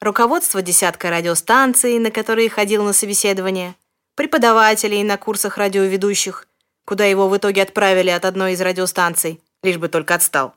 Руководство 0.00 0.62
десятка 0.62 1.10
радиостанций, 1.10 1.98
на 1.98 2.12
которые 2.12 2.48
ходил 2.48 2.84
на 2.84 2.92
собеседование, 2.92 3.74
преподавателей 4.14 5.02
на 5.02 5.16
курсах 5.16 5.58
радиоведущих, 5.58 6.46
куда 6.84 7.06
его 7.06 7.28
в 7.28 7.36
итоге 7.36 7.62
отправили 7.62 8.10
от 8.10 8.24
одной 8.24 8.52
из 8.52 8.60
радиостанций, 8.60 9.42
лишь 9.64 9.78
бы 9.78 9.88
только 9.88 10.14
отстал. 10.14 10.54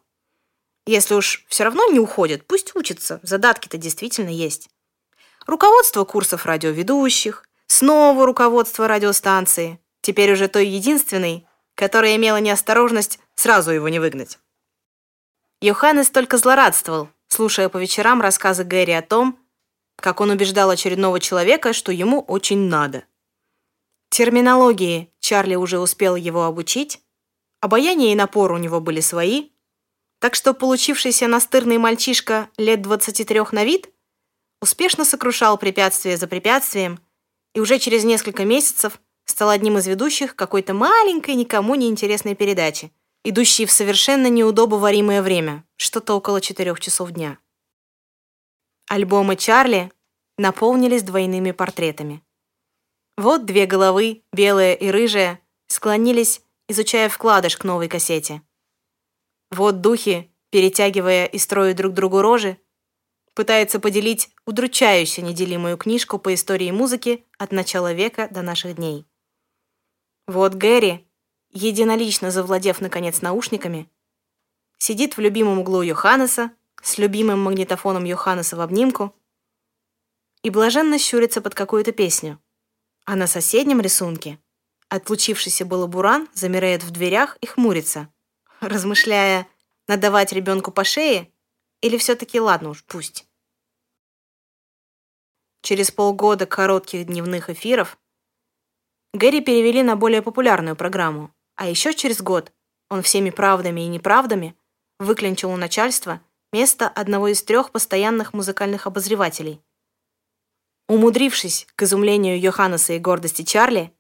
Если 0.86 1.16
уж 1.16 1.46
все 1.48 1.64
равно 1.64 1.88
не 1.88 2.00
уходит, 2.00 2.46
пусть 2.46 2.76
учится, 2.76 3.20
задатки-то 3.24 3.78
действительно 3.78 4.30
есть. 4.30 4.70
Руководство 5.48 6.06
курсов 6.06 6.46
радиоведущих, 6.46 7.44
снова 7.66 8.24
руководство 8.28 8.88
радиостанции, 8.88 9.80
теперь 10.02 10.32
уже 10.34 10.48
той 10.48 10.68
единственной, 10.68 11.48
которая 11.74 12.16
имела 12.18 12.38
неосторожность 12.38 13.18
сразу 13.34 13.72
его 13.72 13.90
не 13.90 13.98
выгнать. 13.98 14.38
Йоханнес 15.62 16.10
только 16.10 16.38
злорадствовал, 16.38 17.10
слушая 17.28 17.70
по 17.70 17.78
вечерам 17.78 18.20
рассказы 18.20 18.64
Гэри 18.64 18.94
о 18.94 19.04
том, 19.04 19.38
как 19.96 20.20
он 20.20 20.32
убеждал 20.32 20.72
очередного 20.72 21.20
человека, 21.20 21.74
что 21.74 21.92
ему 21.92 22.20
очень 22.22 22.68
надо. 22.68 23.06
Терминологии 24.10 25.14
Чарли 25.20 25.54
уже 25.54 25.80
успел 25.80 26.16
его 26.16 26.46
обучить, 26.46 27.00
обаяние 27.60 28.12
и 28.12 28.16
напор 28.16 28.52
у 28.52 28.58
него 28.58 28.82
были 28.82 29.02
свои, 29.02 29.50
так 30.20 30.34
что 30.34 30.56
получившийся 30.56 31.28
настырный 31.28 31.78
мальчишка 31.78 32.50
лет 32.58 32.82
23 32.82 33.42
на 33.52 33.64
вид 33.64 33.90
успешно 34.62 35.06
сокрушал 35.06 35.60
препятствие 35.60 36.18
за 36.18 36.28
препятствием 36.28 37.00
и 37.54 37.60
уже 37.60 37.78
через 37.78 38.04
несколько 38.04 38.46
месяцев 38.46 39.00
стал 39.26 39.50
одним 39.50 39.78
из 39.78 39.86
ведущих 39.86 40.36
какой-то 40.36 40.74
маленькой, 40.74 41.36
никому 41.36 41.76
не 41.76 41.88
интересной 41.88 42.34
передачи, 42.34 42.92
идущей 43.24 43.66
в 43.66 43.72
совершенно 43.72 44.28
неудобоваримое 44.28 45.22
время, 45.22 45.64
что-то 45.78 46.16
около 46.16 46.42
четырех 46.42 46.80
часов 46.80 47.12
дня. 47.12 47.38
Альбомы 48.88 49.36
Чарли 49.36 49.92
наполнились 50.38 51.04
двойными 51.04 51.52
портретами. 51.52 52.24
Вот 53.18 53.46
две 53.46 53.66
головы, 53.66 54.24
белая 54.34 54.74
и 54.74 54.90
рыжая, 54.90 55.40
склонились, 55.68 56.42
изучая 56.68 57.10
вкладыш 57.10 57.58
к 57.58 57.64
новой 57.64 57.88
кассете. 57.88 58.42
Вот 59.52 59.82
духи, 59.82 60.32
перетягивая 60.50 61.26
и 61.26 61.38
строя 61.38 61.74
друг 61.74 61.94
другу 61.94 62.22
рожи, 62.22 62.58
пытаются 63.34 63.80
поделить 63.80 64.30
удручающе 64.46 65.22
неделимую 65.22 65.78
книжку 65.78 66.20
по 66.20 66.34
истории 66.34 66.72
музыки 66.72 67.26
от 67.38 67.52
начала 67.52 67.94
века 67.94 68.28
до 68.32 68.42
наших 68.42 68.76
дней. 68.76 69.06
Вот 70.28 70.56
Гэри, 70.56 71.08
единолично 71.54 72.32
завладев, 72.32 72.82
наконец, 72.82 73.22
наушниками, 73.22 73.90
сидит 74.78 75.18
в 75.18 75.20
любимом 75.20 75.60
углу 75.60 75.82
Йоханнеса 75.82 76.52
с 76.82 76.98
любимым 76.98 77.42
магнитофоном 77.42 78.04
Йоханнеса 78.04 78.56
в 78.56 78.62
обнимку 78.62 79.16
и 80.44 80.50
блаженно 80.50 80.98
щурится 80.98 81.42
под 81.42 81.56
какую-то 81.56 81.92
песню. 81.92 82.40
А 83.06 83.16
на 83.16 83.28
соседнем 83.28 83.82
рисунке 83.82 84.40
отлучившийся 84.90 85.66
было 85.66 85.88
буран 85.88 86.28
замирает 86.34 86.84
в 86.84 86.92
дверях 86.92 87.38
и 87.42 87.48
хмурится— 87.48 88.08
размышляя, 88.62 89.48
надавать 89.88 90.32
ребенку 90.32 90.72
по 90.72 90.84
шее 90.84 91.32
или 91.82 91.98
все-таки 91.98 92.40
ладно 92.40 92.70
уж, 92.70 92.86
пусть. 92.86 93.28
через 95.62 95.92
полгода 95.92 96.46
коротких 96.46 97.06
дневных 97.06 97.50
эфиров 97.50 97.98
Гэри 99.14 99.42
перевели 99.42 99.84
на 99.84 99.96
более 99.96 100.22
популярную 100.22 100.76
программу, 100.76 101.34
а 101.62 101.68
еще 101.68 101.94
через 101.94 102.24
год 102.24 102.52
он 102.90 103.04
всеми 103.04 103.30
правдами 103.30 103.82
и 103.82 103.88
неправдами 103.88 104.56
выклинчил 104.98 105.52
у 105.52 105.58
начальства 105.58 106.20
место 106.52 106.88
одного 106.88 107.28
из 107.28 107.44
трех 107.44 107.70
постоянных 107.70 108.34
музыкальных 108.34 108.88
обозревателей. 108.88 109.62
Умудрившись, 110.90 111.68
к 111.76 111.84
изумлению 111.84 112.42
Йоханнеса 112.42 112.94
и 112.94 113.00
гордости 113.00 113.44
Чарли, 113.44 113.94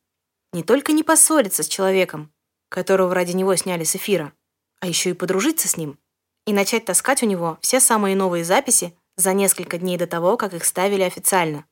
не 0.53 0.63
только 0.63 0.91
не 0.91 1.03
поссориться 1.03 1.62
с 1.62 1.68
человеком, 1.68 2.34
которого 2.70 3.13
ради 3.13 3.34
него 3.34 3.56
сняли 3.56 3.84
с 3.84 3.96
эфира, 3.96 4.34
а 4.80 4.88
еще 4.88 5.12
и 5.12 5.13
подружиться 5.13 5.68
с 5.68 5.77
ним 5.77 6.00
и 6.48 6.53
начать 6.53 6.86
таскать 6.86 7.22
у 7.22 7.27
него 7.27 7.60
все 7.62 7.80
самые 7.80 8.15
новые 8.15 8.44
записи 8.44 8.98
за 9.18 9.34
несколько 9.34 9.77
дней 9.77 10.00
до 10.00 10.08
того, 10.08 10.36
как 10.36 10.56
их 10.56 10.65
ставили 10.65 11.03
официально. 11.03 11.65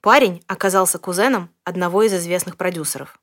Парень 0.00 0.44
оказался 0.46 1.00
кузеном 1.00 1.50
одного 1.64 2.04
из 2.04 2.14
известных 2.14 2.56
продюсеров. 2.56 3.18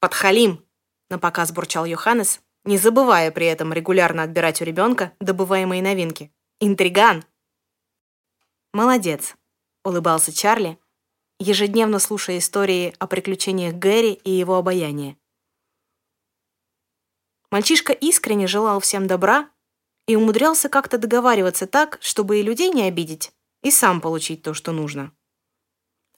«Подхалим!»— 0.00 0.64
напоказ 1.10 1.52
бурчал 1.52 1.84
Йоханнес, 1.84 2.40
не 2.64 2.78
забывая 2.78 3.30
при 3.30 3.46
этом 3.46 3.72
регулярно 3.72 4.22
отбирать 4.22 4.60
у 4.60 4.64
ребенка 4.64 5.12
добываемые 5.20 5.82
новинки. 5.82 6.32
«Интриган!» 6.60 7.24
«Молодец!»— 8.72 9.36
улыбался 9.84 10.32
Чарли, 10.32 10.78
ежедневно 11.38 11.98
слушая 11.98 12.38
истории 12.38 12.94
о 12.98 13.06
приключениях 13.06 13.74
Гэри 13.74 14.12
и 14.12 14.30
его 14.30 14.56
обаяния. 14.56 15.16
Мальчишка 17.50 17.92
искренне 17.92 18.46
желал 18.46 18.80
всем 18.80 19.06
добра 19.06 19.50
и 20.06 20.16
умудрялся 20.16 20.68
как-то 20.68 20.98
договариваться 20.98 21.66
так, 21.66 21.98
чтобы 22.00 22.40
и 22.40 22.42
людей 22.42 22.70
не 22.70 22.82
обидеть, 22.82 23.32
и 23.62 23.70
сам 23.70 24.00
получить 24.00 24.42
то, 24.42 24.52
что 24.52 24.72
нужно. 24.72 25.12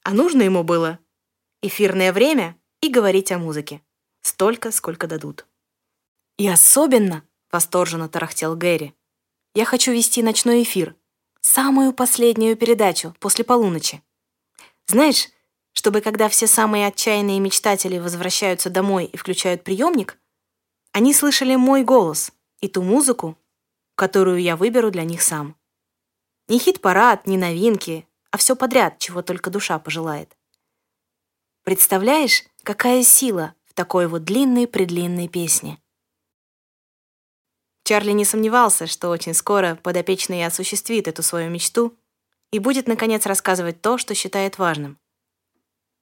А 0.03 0.13
нужно 0.13 0.41
ему 0.41 0.63
было 0.63 0.99
эфирное 1.61 2.11
время 2.11 2.59
и 2.81 2.89
говорить 2.89 3.31
о 3.31 3.37
музыке. 3.37 3.81
Столько, 4.21 4.71
сколько 4.71 5.07
дадут. 5.07 5.45
И 6.37 6.47
особенно, 6.47 7.23
восторженно 7.51 8.09
тарахтел 8.09 8.55
Гэри, 8.55 8.93
я 9.53 9.65
хочу 9.65 9.91
вести 9.91 10.23
ночной 10.23 10.63
эфир, 10.63 10.95
самую 11.41 11.93
последнюю 11.93 12.55
передачу 12.55 13.15
после 13.19 13.43
полуночи. 13.43 14.01
Знаешь, 14.87 15.29
чтобы 15.73 16.01
когда 16.01 16.29
все 16.29 16.47
самые 16.47 16.87
отчаянные 16.87 17.39
мечтатели 17.39 17.97
возвращаются 17.97 18.69
домой 18.69 19.05
и 19.05 19.17
включают 19.17 19.63
приемник, 19.63 20.17
они 20.91 21.13
слышали 21.13 21.55
мой 21.55 21.83
голос 21.83 22.31
и 22.59 22.67
ту 22.67 22.81
музыку, 22.81 23.37
которую 23.95 24.41
я 24.41 24.55
выберу 24.55 24.91
для 24.91 25.03
них 25.03 25.21
сам. 25.21 25.55
Не 26.47 26.59
хит-парад, 26.59 27.27
не 27.27 27.37
новинки, 27.37 28.07
а 28.31 28.37
все 28.37 28.55
подряд, 28.55 28.99
чего 28.99 29.21
только 29.21 29.49
душа 29.49 29.79
пожелает. 29.79 30.35
Представляешь, 31.63 32.43
какая 32.63 33.03
сила 33.03 33.53
в 33.65 33.73
такой 33.73 34.07
вот 34.07 34.23
длинной-предлинной 34.23 35.27
песне? 35.27 35.81
Чарли 37.83 38.11
не 38.11 38.25
сомневался, 38.25 38.87
что 38.87 39.09
очень 39.09 39.33
скоро 39.33 39.75
подопечный 39.75 40.45
осуществит 40.45 41.07
эту 41.07 41.23
свою 41.23 41.49
мечту 41.49 41.97
и 42.51 42.59
будет, 42.59 42.87
наконец, 42.87 43.25
рассказывать 43.25 43.81
то, 43.81 43.97
что 43.97 44.13
считает 44.13 44.57
важным. 44.57 44.99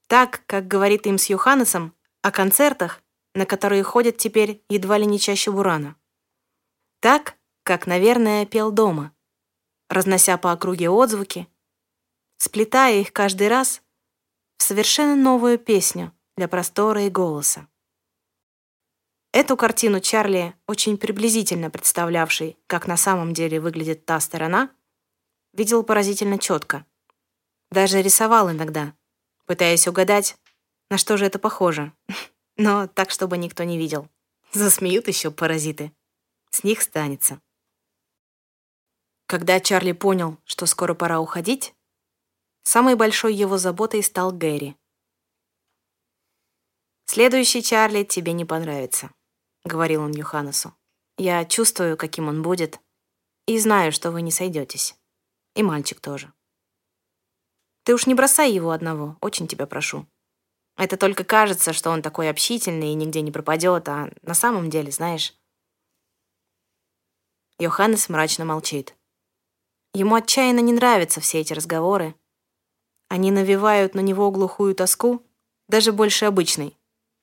Так, 0.07 0.43
как 0.45 0.67
говорит 0.67 1.05
им 1.07 1.17
с 1.17 1.25
Йоханнесом, 1.25 1.93
о 2.21 2.31
концертах, 2.31 3.01
на 3.33 3.45
которые 3.45 3.83
ходят 3.83 4.17
теперь 4.17 4.61
едва 4.69 4.97
ли 4.97 5.05
не 5.05 5.19
чаще 5.19 5.51
Бурана. 5.51 5.95
Так, 6.99 7.35
как, 7.63 7.87
наверное, 7.87 8.45
пел 8.45 8.71
дома— 8.71 9.13
разнося 9.89 10.37
по 10.37 10.51
округе 10.51 10.89
отзвуки, 10.89 11.47
сплетая 12.37 13.01
их 13.01 13.11
каждый 13.11 13.47
раз 13.47 13.81
в 14.57 14.63
совершенно 14.63 15.15
новую 15.15 15.57
песню 15.57 16.13
для 16.39 16.47
простора 16.47 17.03
и 17.03 17.09
голоса. 17.09 17.67
Эту 19.33 19.57
картину 19.57 19.99
Чарли, 19.99 20.55
очень 20.67 20.97
приблизительно 20.97 21.69
представлявший, 21.69 22.57
как 22.65 22.87
на 22.87 22.95
самом 22.95 23.33
деле 23.33 23.59
выглядит 23.59 24.05
та 24.05 24.21
сторона, 24.21 24.73
видел 25.51 25.83
поразительно 25.83 26.39
четко. 26.39 26.85
Даже 27.71 28.01
рисовал 28.01 28.49
иногда, 28.49 28.93
пытаясь 29.47 29.85
угадать, 29.85 30.37
на 30.89 30.97
что 30.97 31.17
же 31.17 31.25
это 31.25 31.39
похоже, 31.39 31.91
но 32.55 32.87
так, 32.87 33.09
чтобы 33.11 33.37
никто 33.37 33.65
не 33.65 33.77
видел. 33.77 34.07
Засмеют 34.53 35.09
еще 35.09 35.31
паразиты. 35.31 35.91
С 36.51 36.63
них 36.63 36.81
станется. 36.81 37.41
Когда 39.25 39.59
Чарли 39.59 39.91
понял, 39.91 40.37
что 40.45 40.65
скоро 40.65 40.93
пора 40.93 41.19
уходить, 41.19 41.75
самой 42.63 42.95
большой 42.95 43.33
его 43.33 43.57
заботой 43.57 44.01
стал 44.01 44.31
Гэри. 44.31 44.78
«Следующий 47.11 47.63
Чарли 47.63 48.03
тебе 48.03 48.33
не 48.33 48.45
понравится»,— 48.45 49.09
говорил 49.65 50.03
он 50.03 50.11
Юханесу. 50.11 50.75
«Я 51.17 51.43
чувствую, 51.43 51.97
каким 51.97 52.27
он 52.27 52.43
будет, 52.43 52.79
и 53.47 53.57
знаю, 53.57 53.91
что 53.91 54.11
вы 54.11 54.21
не 54.21 54.29
сойдетесь. 54.29 54.95
И 55.55 55.63
мальчик 55.63 55.99
тоже. 55.99 56.31
Ты 57.83 57.95
уж 57.95 58.05
не 58.05 58.13
бросай 58.13 58.51
его 58.51 58.69
одного, 58.69 59.17
очень 59.21 59.47
тебя 59.47 59.65
прошу. 59.65 60.05
Это 60.77 60.97
только 60.97 61.23
кажется, 61.23 61.73
что 61.73 61.89
он 61.89 62.03
такой 62.03 62.29
общительный 62.29 62.91
и 62.91 62.93
нигде 62.93 63.21
не 63.21 63.31
пропадет, 63.31 63.89
а 63.89 64.11
на 64.21 64.35
самом 64.35 64.69
деле, 64.69 64.91
знаешь...» 64.91 65.33
Йоханнес 67.57 68.07
мрачно 68.09 68.45
молчит. 68.45 68.95
Ему 69.95 70.13
отчаянно 70.13 70.59
не 70.59 70.73
нравятся 70.73 71.21
все 71.21 71.39
эти 71.39 71.53
разговоры. 71.53 72.13
Они 73.07 73.31
навевают 73.31 73.95
на 73.95 74.01
него 74.01 74.29
глухую 74.29 74.75
тоску, 74.75 75.25
даже 75.67 75.91
больше 75.91 76.25
обычной, 76.25 76.78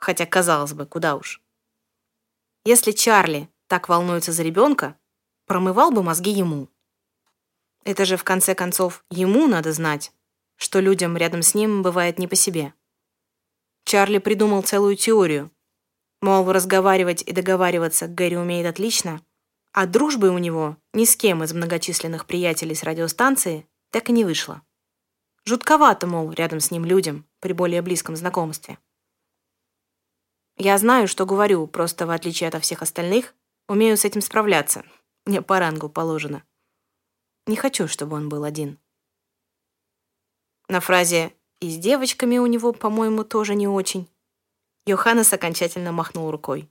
хотя, 0.06 0.24
казалось 0.24 0.72
бы, 0.72 0.86
куда 0.86 1.16
уж. 1.16 1.42
Если 2.64 2.92
Чарли 2.92 3.48
так 3.66 3.88
волнуется 3.88 4.30
за 4.30 4.44
ребенка, 4.44 4.96
промывал 5.46 5.90
бы 5.90 6.04
мозги 6.04 6.30
ему. 6.30 6.68
Это 7.82 8.04
же, 8.04 8.16
в 8.16 8.22
конце 8.22 8.54
концов, 8.54 9.04
ему 9.10 9.48
надо 9.48 9.72
знать, 9.72 10.12
что 10.54 10.78
людям 10.78 11.16
рядом 11.16 11.42
с 11.42 11.54
ним 11.54 11.82
бывает 11.82 12.20
не 12.20 12.28
по 12.28 12.36
себе. 12.36 12.72
Чарли 13.84 14.18
придумал 14.18 14.62
целую 14.62 14.94
теорию. 14.94 15.50
Мол, 16.20 16.52
разговаривать 16.52 17.22
и 17.22 17.32
договариваться 17.32 18.06
Гэри 18.06 18.36
умеет 18.36 18.66
отлично— 18.66 19.20
а 19.76 19.86
дружбы 19.86 20.30
у 20.30 20.38
него 20.38 20.78
ни 20.94 21.04
с 21.04 21.16
кем 21.16 21.44
из 21.44 21.52
многочисленных 21.52 22.24
приятелей 22.24 22.74
с 22.74 22.82
радиостанции 22.82 23.66
так 23.90 24.08
и 24.08 24.12
не 24.12 24.24
вышло. 24.24 24.62
Жутковато, 25.44 26.06
мол, 26.06 26.32
рядом 26.32 26.60
с 26.60 26.70
ним 26.70 26.86
людям 26.86 27.26
при 27.40 27.52
более 27.52 27.82
близком 27.82 28.16
знакомстве. 28.16 28.78
Я 30.58 30.78
знаю, 30.78 31.06
что 31.06 31.26
говорю, 31.26 31.66
просто 31.66 32.06
в 32.06 32.10
отличие 32.10 32.48
от 32.48 32.62
всех 32.62 32.80
остальных, 32.82 33.34
умею 33.68 33.96
с 33.96 34.04
этим 34.04 34.22
справляться. 34.22 34.84
Мне 35.26 35.42
по 35.42 35.58
рангу 35.58 35.88
положено. 35.88 36.44
Не 37.46 37.56
хочу, 37.56 37.88
чтобы 37.88 38.16
он 38.16 38.28
был 38.28 38.44
один. 38.44 38.78
На 40.68 40.80
фразе 40.80 41.32
«и 41.60 41.70
с 41.70 41.76
девочками 41.76 42.38
у 42.38 42.46
него, 42.46 42.72
по-моему, 42.72 43.22
тоже 43.22 43.54
не 43.54 43.68
очень» 43.68 44.08
Йоханнес 44.86 45.32
окончательно 45.32 45.92
махнул 45.92 46.30
рукой. 46.30 46.70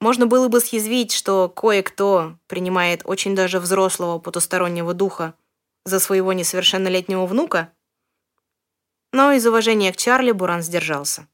Можно 0.00 0.26
было 0.26 0.48
бы 0.48 0.60
съязвить, 0.60 1.12
что 1.12 1.48
кое-кто 1.48 2.38
принимает 2.46 3.02
очень 3.04 3.34
даже 3.34 3.58
взрослого 3.58 4.18
потустороннего 4.18 4.94
духа 4.94 5.34
за 5.84 5.98
своего 6.00 6.32
несовершеннолетнего 6.32 7.26
внука, 7.26 7.72
но 9.12 9.32
из 9.32 9.46
уважения 9.46 9.92
к 9.92 9.96
Чарли 9.96 10.32
Буран 10.32 10.62
сдержался. 10.62 11.26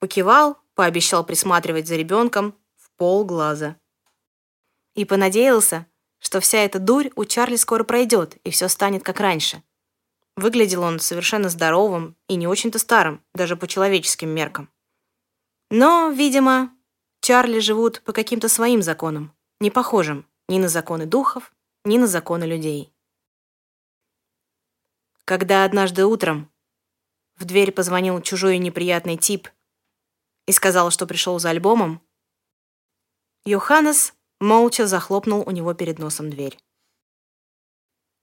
Покивал, 0.00 0.58
пообещал 0.74 1.24
присматривать 1.24 1.86
за 1.86 1.96
ребенком 1.96 2.56
в 2.76 2.90
полглаза. 2.96 3.76
И 4.94 5.04
понадеялся, 5.04 5.86
что 6.18 6.40
вся 6.40 6.58
эта 6.58 6.78
дурь 6.78 7.10
у 7.16 7.24
Чарли 7.24 7.56
скоро 7.56 7.84
пройдет, 7.84 8.36
и 8.44 8.50
все 8.50 8.68
станет 8.68 9.04
как 9.04 9.20
раньше. 9.20 9.62
Выглядел 10.36 10.82
он 10.82 11.00
совершенно 11.00 11.50
здоровым 11.50 12.16
и 12.28 12.36
не 12.36 12.46
очень-то 12.46 12.78
старым, 12.78 13.22
даже 13.34 13.56
по 13.56 13.66
человеческим 13.66 14.30
меркам. 14.30 14.70
Но, 15.70 16.08
видимо, 16.08 16.74
Чарли 17.20 17.58
живут 17.58 18.02
по 18.02 18.12
каким-то 18.12 18.48
своим 18.48 18.82
законам, 18.82 19.34
не 19.60 19.70
похожим 19.70 20.26
ни 20.48 20.58
на 20.58 20.68
законы 20.68 21.06
духов, 21.06 21.52
ни 21.84 21.98
на 21.98 22.06
законы 22.06 22.44
людей. 22.44 22.92
Когда 25.24 25.64
однажды 25.64 26.06
утром 26.06 26.50
в 27.36 27.44
дверь 27.44 27.70
позвонил 27.70 28.20
чужой 28.20 28.58
неприятный 28.58 29.16
тип 29.16 29.48
и 30.50 30.52
сказал, 30.52 30.90
что 30.90 31.06
пришел 31.06 31.38
за 31.38 31.50
альбомом, 31.50 32.02
Йоханнес 33.44 34.14
молча 34.40 34.88
захлопнул 34.88 35.44
у 35.46 35.52
него 35.52 35.74
перед 35.74 36.00
носом 36.00 36.28
дверь. 36.28 36.58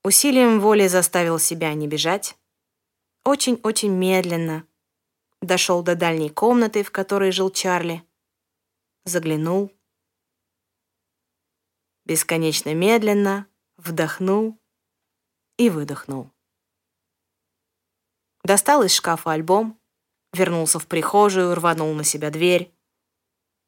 Усилием 0.04 0.60
воли 0.60 0.88
заставил 0.88 1.38
себя 1.38 1.72
не 1.72 1.88
бежать, 1.88 2.36
очень-очень 3.24 3.92
медленно 3.92 4.66
дошел 5.40 5.82
до 5.82 5.94
дальней 5.96 6.28
комнаты, 6.28 6.82
в 6.82 6.90
которой 6.90 7.32
жил 7.32 7.50
Чарли, 7.50 8.06
заглянул, 9.06 9.72
бесконечно 12.04 12.74
медленно 12.74 13.46
вдохнул 13.78 14.60
и 15.56 15.70
выдохнул. 15.70 16.30
Достал 18.44 18.82
из 18.82 18.92
шкафа 18.92 19.32
альбом, 19.32 19.77
вернулся 20.32 20.78
в 20.78 20.86
прихожую, 20.86 21.54
рванул 21.54 21.92
на 21.94 22.04
себя 22.04 22.30
дверь. 22.30 22.74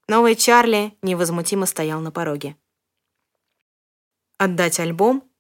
Новый 0.09 0.35
Чарли 0.35 0.97
невозмутимо 1.03 1.67
стоял 1.67 2.01
на 2.01 2.11
пороге. 2.11 2.57
Отдать 4.39 4.81
альбом, 4.81 5.31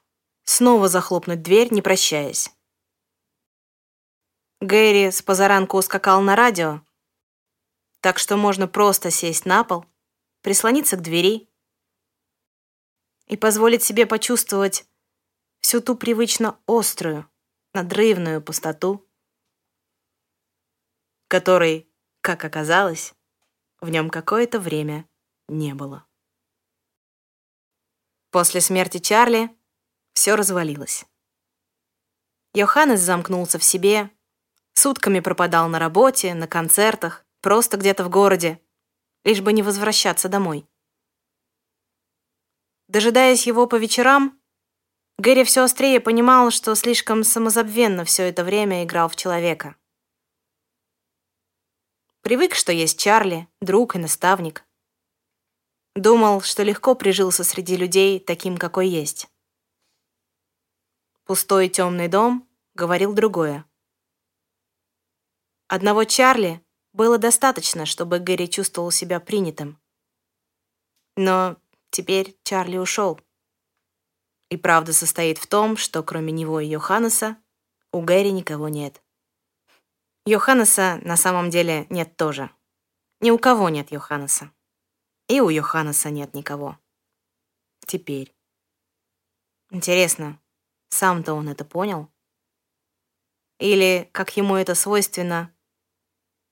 снова 0.44 0.88
захлопнуть 0.88 1.42
дверь, 1.42 1.72
не 1.72 1.82
прощаясь. 1.82 2.50
Гэри 4.60 5.10
с 5.10 5.22
позаранку 5.22 5.78
ускакал 5.78 6.20
на 6.20 6.36
радио, 6.36 6.82
так 8.00 8.18
что 8.18 8.36
можно 8.36 8.68
просто 8.68 9.10
сесть 9.10 9.46
на 9.46 9.64
пол, 9.64 9.86
прислониться 10.42 10.96
к 10.96 11.02
двери 11.02 11.48
и 13.26 13.36
позволить 13.36 13.82
себе 13.82 14.06
почувствовать 14.06 14.86
всю 15.60 15.80
ту 15.80 15.96
привычно 15.96 16.58
острую, 16.66 17.28
надрывную 17.72 18.42
пустоту, 18.42 19.06
которой, 21.30 21.88
как 22.22 22.44
оказалось, 22.44 23.14
в 23.80 23.88
нем 23.88 24.10
какое-то 24.10 24.58
время 24.58 25.08
не 25.48 25.74
было. 25.74 26.04
После 28.32 28.60
смерти 28.60 28.98
Чарли 28.98 29.48
все 30.12 30.34
развалилось. 30.34 31.06
Йоханнес 32.52 32.98
замкнулся 32.98 33.60
в 33.60 33.64
себе, 33.64 34.10
сутками 34.74 35.20
пропадал 35.20 35.68
на 35.68 35.78
работе, 35.78 36.34
на 36.34 36.48
концертах, 36.48 37.24
просто 37.42 37.76
где-то 37.76 38.02
в 38.02 38.10
городе, 38.10 38.60
лишь 39.24 39.40
бы 39.40 39.52
не 39.52 39.62
возвращаться 39.62 40.28
домой. 40.28 40.66
Дожидаясь 42.88 43.46
его 43.46 43.68
по 43.68 43.76
вечерам, 43.76 44.36
Гэри 45.18 45.44
все 45.44 45.62
острее 45.62 46.00
понимал, 46.00 46.50
что 46.50 46.74
слишком 46.74 47.22
самозабвенно 47.22 48.04
все 48.04 48.24
это 48.24 48.42
время 48.42 48.82
играл 48.82 49.08
в 49.08 49.14
человека. 49.14 49.76
Привык, 52.22 52.54
что 52.54 52.70
есть 52.70 53.00
Чарли, 53.00 53.48
друг 53.62 53.96
и 53.96 53.98
наставник. 53.98 54.66
Думал, 55.94 56.42
что 56.42 56.62
легко 56.62 56.94
прижился 56.94 57.44
среди 57.44 57.76
людей 57.76 58.20
таким, 58.20 58.58
какой 58.58 58.88
есть. 58.88 59.28
Пустой 61.24 61.70
темный 61.70 62.08
дом 62.08 62.46
говорил 62.74 63.14
другое. 63.14 63.64
Одного 65.66 66.04
Чарли 66.04 66.62
было 66.92 67.16
достаточно, 67.16 67.86
чтобы 67.86 68.18
Гэри 68.18 68.50
чувствовал 68.50 68.90
себя 68.90 69.18
принятым. 69.18 69.80
Но 71.16 71.56
теперь 71.90 72.36
Чарли 72.44 72.76
ушел. 72.76 73.18
И 74.50 74.58
правда 74.58 74.92
состоит 74.92 75.38
в 75.38 75.46
том, 75.46 75.78
что 75.78 76.02
кроме 76.02 76.32
него 76.32 76.60
и 76.60 76.66
Йоханнеса 76.66 77.38
у 77.92 78.02
Гэри 78.02 78.30
никого 78.30 78.68
нет. 78.68 79.00
Йоханнеса 80.26 81.00
на 81.02 81.16
самом 81.16 81.50
деле 81.50 81.86
нет 81.88 82.16
тоже. 82.16 82.50
Ни 83.20 83.30
у 83.30 83.38
кого 83.38 83.68
нет 83.68 83.90
Йоханнеса. 83.90 84.52
И 85.28 85.40
у 85.40 85.48
Йоханнеса 85.48 86.10
нет 86.10 86.34
никого. 86.34 86.78
Теперь. 87.86 88.34
Интересно, 89.70 90.38
сам-то 90.90 91.34
он 91.34 91.48
это 91.48 91.64
понял? 91.64 92.10
Или, 93.58 94.08
как 94.12 94.36
ему 94.36 94.56
это 94.56 94.74
свойственно, 94.74 95.54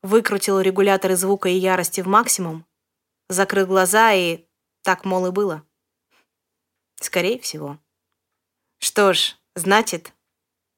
выкрутил 0.02 0.60
регуляторы 0.60 1.16
звука 1.16 1.48
и 1.48 1.56
ярости 1.56 2.00
в 2.00 2.06
максимум, 2.06 2.66
закрыл 3.28 3.66
глаза 3.66 4.12
и 4.12 4.46
так, 4.82 5.04
мол, 5.04 5.26
и 5.26 5.30
было. 5.30 5.66
Скорее 7.00 7.38
всего. 7.38 7.78
Что 8.78 9.12
ж, 9.12 9.36
значит, 9.54 10.12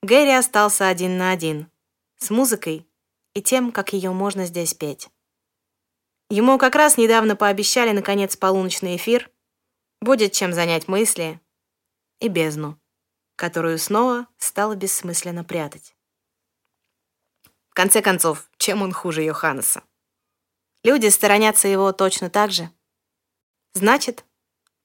Гэри 0.03 0.33
остался 0.33 0.89
один 0.89 1.19
на 1.19 1.31
один 1.31 1.70
с 2.21 2.31
музыкой 2.31 2.87
и 3.35 3.43
тем, 3.43 3.73
как 3.73 3.93
ее 3.93 4.13
можно 4.13 4.47
здесь 4.47 4.75
петь. 4.75 5.09
Ему 6.29 6.59
как 6.59 6.77
раз 6.77 6.97
недавно 6.97 7.35
пообещали, 7.35 7.91
наконец, 7.91 8.37
полуночный 8.37 8.97
эфир, 8.97 9.31
будет 10.01 10.33
чем 10.33 10.53
занять 10.53 10.87
мысли 10.87 11.41
и 12.21 12.29
бездну, 12.29 12.81
которую 13.37 13.79
снова 13.79 14.29
стало 14.39 14.77
бессмысленно 14.77 15.43
прятать. 15.43 15.97
В 17.71 17.75
конце 17.75 18.03
концов, 18.03 18.49
чем 18.59 18.83
он 18.83 18.93
хуже 18.93 19.23
Йоханнеса? 19.23 19.83
Люди 20.85 21.09
сторонятся 21.09 21.67
его 21.67 21.93
точно 21.93 22.31
так 22.31 22.53
же. 22.53 22.71
Значит, 23.75 24.25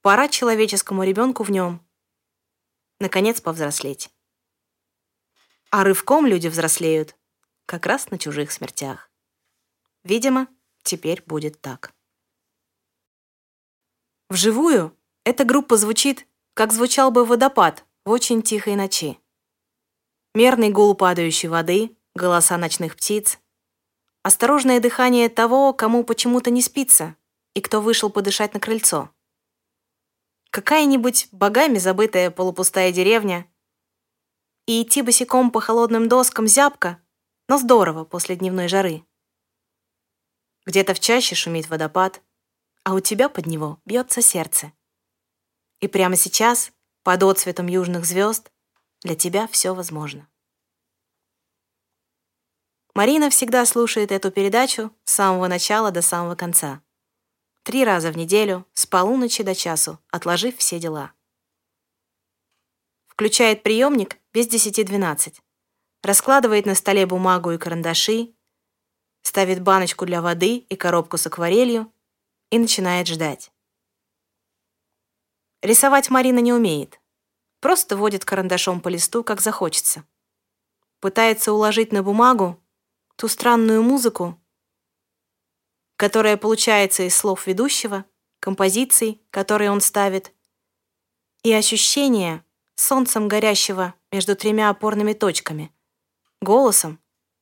пора 0.02 0.30
человеческому 0.30 1.04
ребенку 1.04 1.43
в 1.43 1.52
нем 1.52 1.86
наконец 3.00 3.41
повзрослеть. 3.41 4.10
А 5.69 5.84
рывком 5.84 6.26
люди 6.26 6.48
взрослеют 6.48 7.15
как 7.65 7.86
раз 7.86 8.12
на 8.12 8.17
чужих 8.17 8.51
смертях. 8.51 9.10
Видимо, 10.04 10.47
теперь 10.84 11.23
будет 11.25 11.62
так. 11.62 11.93
Вживую 14.30 14.97
эта 15.23 15.43
группа 15.43 15.78
звучит, 15.78 16.28
как 16.54 16.71
звучал 16.71 17.12
бы 17.12 17.25
водопад 17.25 17.86
в 18.06 18.12
очень 18.12 18.41
тихой 18.41 18.75
ночи. 18.75 19.19
Мерный 20.34 20.69
гул 20.69 20.95
падающей 20.95 21.49
воды, 21.49 21.95
голоса 22.13 22.58
ночных 22.58 22.95
птиц, 22.95 23.39
осторожное 24.23 24.80
дыхание 24.80 25.30
того, 25.30 25.73
кому 25.73 26.04
почему-то 26.04 26.51
не 26.51 26.62
спится, 26.62 27.15
и 27.54 27.62
кто 27.62 27.82
вышел 27.82 28.10
подышать 28.10 28.54
на 28.54 28.60
крыльцо. 28.60 29.10
Какая-нибудь 30.51 31.30
богами 31.32 31.78
забытая 31.78 32.32
полупустая 32.32 32.91
деревня. 32.91 33.47
И 34.67 34.82
идти 34.82 35.01
босиком 35.01 35.51
по 35.51 35.62
холодным 35.62 36.08
доскам 36.08 36.47
зябко, 36.47 37.01
но 37.48 37.58
здорово 37.58 38.06
после 38.06 38.36
дневной 38.36 38.68
жары. 38.68 39.06
Где-то 40.66 40.94
в 40.94 41.00
чаще 41.00 41.36
шумит 41.36 41.70
водопад, 41.70 42.22
а 42.84 42.94
у 42.94 43.00
тебя 43.00 43.30
под 43.30 43.46
него 43.46 43.80
бьется 43.86 44.22
сердце. 44.22 44.74
И 45.80 45.88
прямо 45.88 46.16
сейчас, 46.16 46.72
под 47.04 47.24
отцветом 47.24 47.68
южных 47.68 48.06
звезд, 48.06 48.52
для 49.02 49.16
тебя 49.16 49.48
все 49.48 49.76
возможно. 49.76 50.28
Марина 52.96 53.30
всегда 53.30 53.66
слушает 53.66 54.12
эту 54.12 54.32
передачу 54.32 54.92
с 55.04 55.12
самого 55.12 55.48
начала 55.48 55.92
до 55.92 56.02
самого 56.02 56.36
конца. 56.36 56.82
Три 57.64 57.84
раза 57.84 58.12
в 58.12 58.18
неделю, 58.18 58.66
с 58.74 58.86
полуночи 58.86 59.44
до 59.44 59.54
часу, 59.54 60.00
отложив 60.10 60.58
все 60.58 60.80
дела. 60.80 61.12
Включает 63.08 63.64
приемник 63.64 64.18
без 64.34 64.48
десяти 64.48 64.84
двенадцать, 64.84 65.42
Раскладывает 66.06 66.68
на 66.68 66.76
столе 66.76 67.08
бумагу 67.08 67.50
и 67.50 67.58
карандаши, 67.58 68.36
ставит 69.24 69.63
баночку 69.63 70.06
для 70.06 70.22
воды 70.22 70.58
и 70.58 70.76
коробку 70.76 71.18
с 71.18 71.26
акварелью 71.26 71.91
и 72.52 72.60
начинает 72.60 73.08
ждать. 73.08 73.52
Рисовать 75.63 76.12
Марина 76.12 76.38
не 76.38 76.54
умеет. 76.54 77.02
Просто 77.60 77.98
водит 77.98 78.24
карандашом 78.24 78.82
по 78.82 78.89
листу, 78.89 79.24
как 79.24 79.41
захочется. 79.41 80.06
Пытается 81.00 81.54
уложить 81.54 81.91
на 81.91 82.04
бумагу 82.04 82.63
ту 83.15 83.28
странную 83.28 83.82
музыку, 83.82 84.39
которая 85.96 86.38
получается 86.38 87.02
из 87.02 87.15
слов 87.15 87.48
ведущего, 87.48 88.06
композиций, 88.39 89.24
которые 89.32 89.72
он 89.72 89.82
ставит, 89.82 90.36
и 91.41 91.52
ощущения 91.52 92.46
солнцем 92.76 93.28
горящего 93.28 93.96
между 94.12 94.36
тремя 94.36 94.70
опорными 94.70 95.13
точками, 95.13 95.72
голосом, 96.41 97.00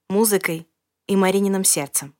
музыкой 0.10 0.67
и 1.08 1.15
Марининым 1.15 1.63
сердцем. 1.63 2.15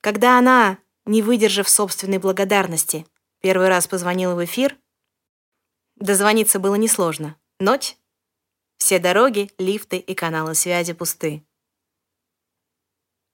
Когда 0.00 0.38
она, 0.38 0.78
не 1.04 1.22
выдержав 1.22 1.68
собственной 1.68 2.18
благодарности, 2.18 3.06
первый 3.40 3.68
раз 3.68 3.86
позвонила 3.86 4.34
в 4.34 4.44
эфир, 4.44 4.76
дозвониться 5.96 6.58
было 6.58 6.74
несложно. 6.74 7.36
Ночь, 7.58 7.96
все 8.76 8.98
дороги, 8.98 9.50
лифты 9.58 9.98
и 9.98 10.14
каналы 10.14 10.54
связи 10.54 10.92
пусты 10.92 11.46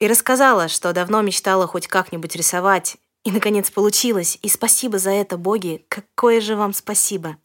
и 0.03 0.09
рассказала, 0.09 0.67
что 0.67 0.93
давно 0.93 1.23
мечтала 1.23 1.69
хоть 1.69 1.87
как-нибудь 1.87 2.35
рисовать, 2.35 2.97
и, 3.23 3.31
наконец, 3.31 3.71
получилось, 3.71 4.37
и 4.43 4.49
спасибо 4.49 4.99
за 4.99 5.11
это, 5.11 5.37
боги, 5.37 5.87
какое 5.89 6.41
же 6.41 6.57
вам 6.57 6.73
спасибо. 6.75 7.37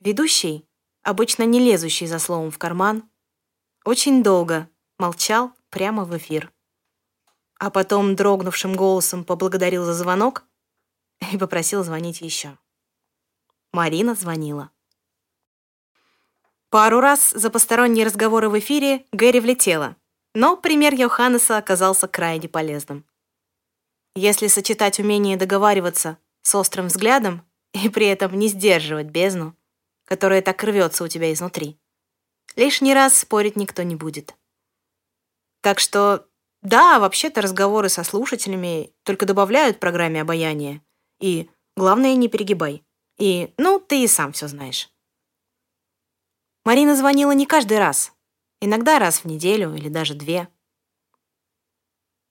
Ведущий, 0.00 0.66
обычно 1.04 1.44
не 1.44 1.60
лезущий 1.60 2.08
за 2.08 2.18
словом 2.18 2.50
в 2.50 2.58
карман, 2.58 3.08
очень 3.84 4.22
долго 4.22 4.68
молчал 4.98 5.52
прямо 5.70 6.04
в 6.04 6.16
эфир. 6.16 6.52
А 7.58 7.70
потом 7.70 8.16
дрогнувшим 8.16 8.74
голосом 8.74 9.24
поблагодарил 9.24 9.84
за 9.84 9.94
звонок 9.94 10.44
и 11.32 11.38
попросил 11.38 11.84
звонить 11.84 12.20
еще. 12.20 12.58
Марина 13.72 14.14
звонила. 14.14 14.70
Пару 16.70 17.00
раз 17.00 17.30
за 17.30 17.50
посторонние 17.50 18.04
разговоры 18.04 18.48
в 18.48 18.58
эфире 18.58 19.06
Гэри 19.12 19.40
влетела— 19.40 19.96
но 20.34 20.56
пример 20.56 20.94
Йоханнеса 20.94 21.56
оказался 21.56 22.08
крайне 22.08 22.48
полезным. 22.48 23.06
Если 24.16 24.48
сочетать 24.48 24.98
умение 24.98 25.36
договариваться 25.36 26.18
с 26.42 26.54
острым 26.56 26.88
взглядом 26.88 27.46
и 27.72 27.88
при 27.88 28.06
этом 28.06 28.36
не 28.36 28.48
сдерживать 28.48 29.06
бездну, 29.06 29.56
которое 30.04 30.42
так 30.42 30.62
рвется 30.62 31.04
у 31.04 31.08
тебя 31.08 31.32
изнутри. 31.32 31.78
Лишний 32.56 32.94
раз 32.94 33.18
спорить 33.18 33.56
никто 33.56 33.82
не 33.82 33.96
будет. 33.96 34.34
Так 35.60 35.80
что, 35.80 36.28
да, 36.62 36.98
вообще-то 36.98 37.40
разговоры 37.40 37.88
со 37.88 38.04
слушателями 38.04 38.92
только 39.02 39.26
добавляют 39.26 39.80
программе 39.80 40.20
обаяние. 40.20 40.82
И 41.20 41.50
главное, 41.76 42.14
не 42.14 42.28
перегибай. 42.28 42.84
И, 43.18 43.52
ну, 43.58 43.80
ты 43.80 44.04
и 44.04 44.08
сам 44.08 44.32
все 44.32 44.48
знаешь. 44.48 44.90
Марина 46.64 46.96
звонила 46.96 47.32
не 47.32 47.46
каждый 47.46 47.78
раз. 47.78 48.12
Иногда 48.60 48.98
раз 48.98 49.20
в 49.20 49.24
неделю 49.26 49.74
или 49.74 49.88
даже 49.88 50.14
две. 50.14 50.48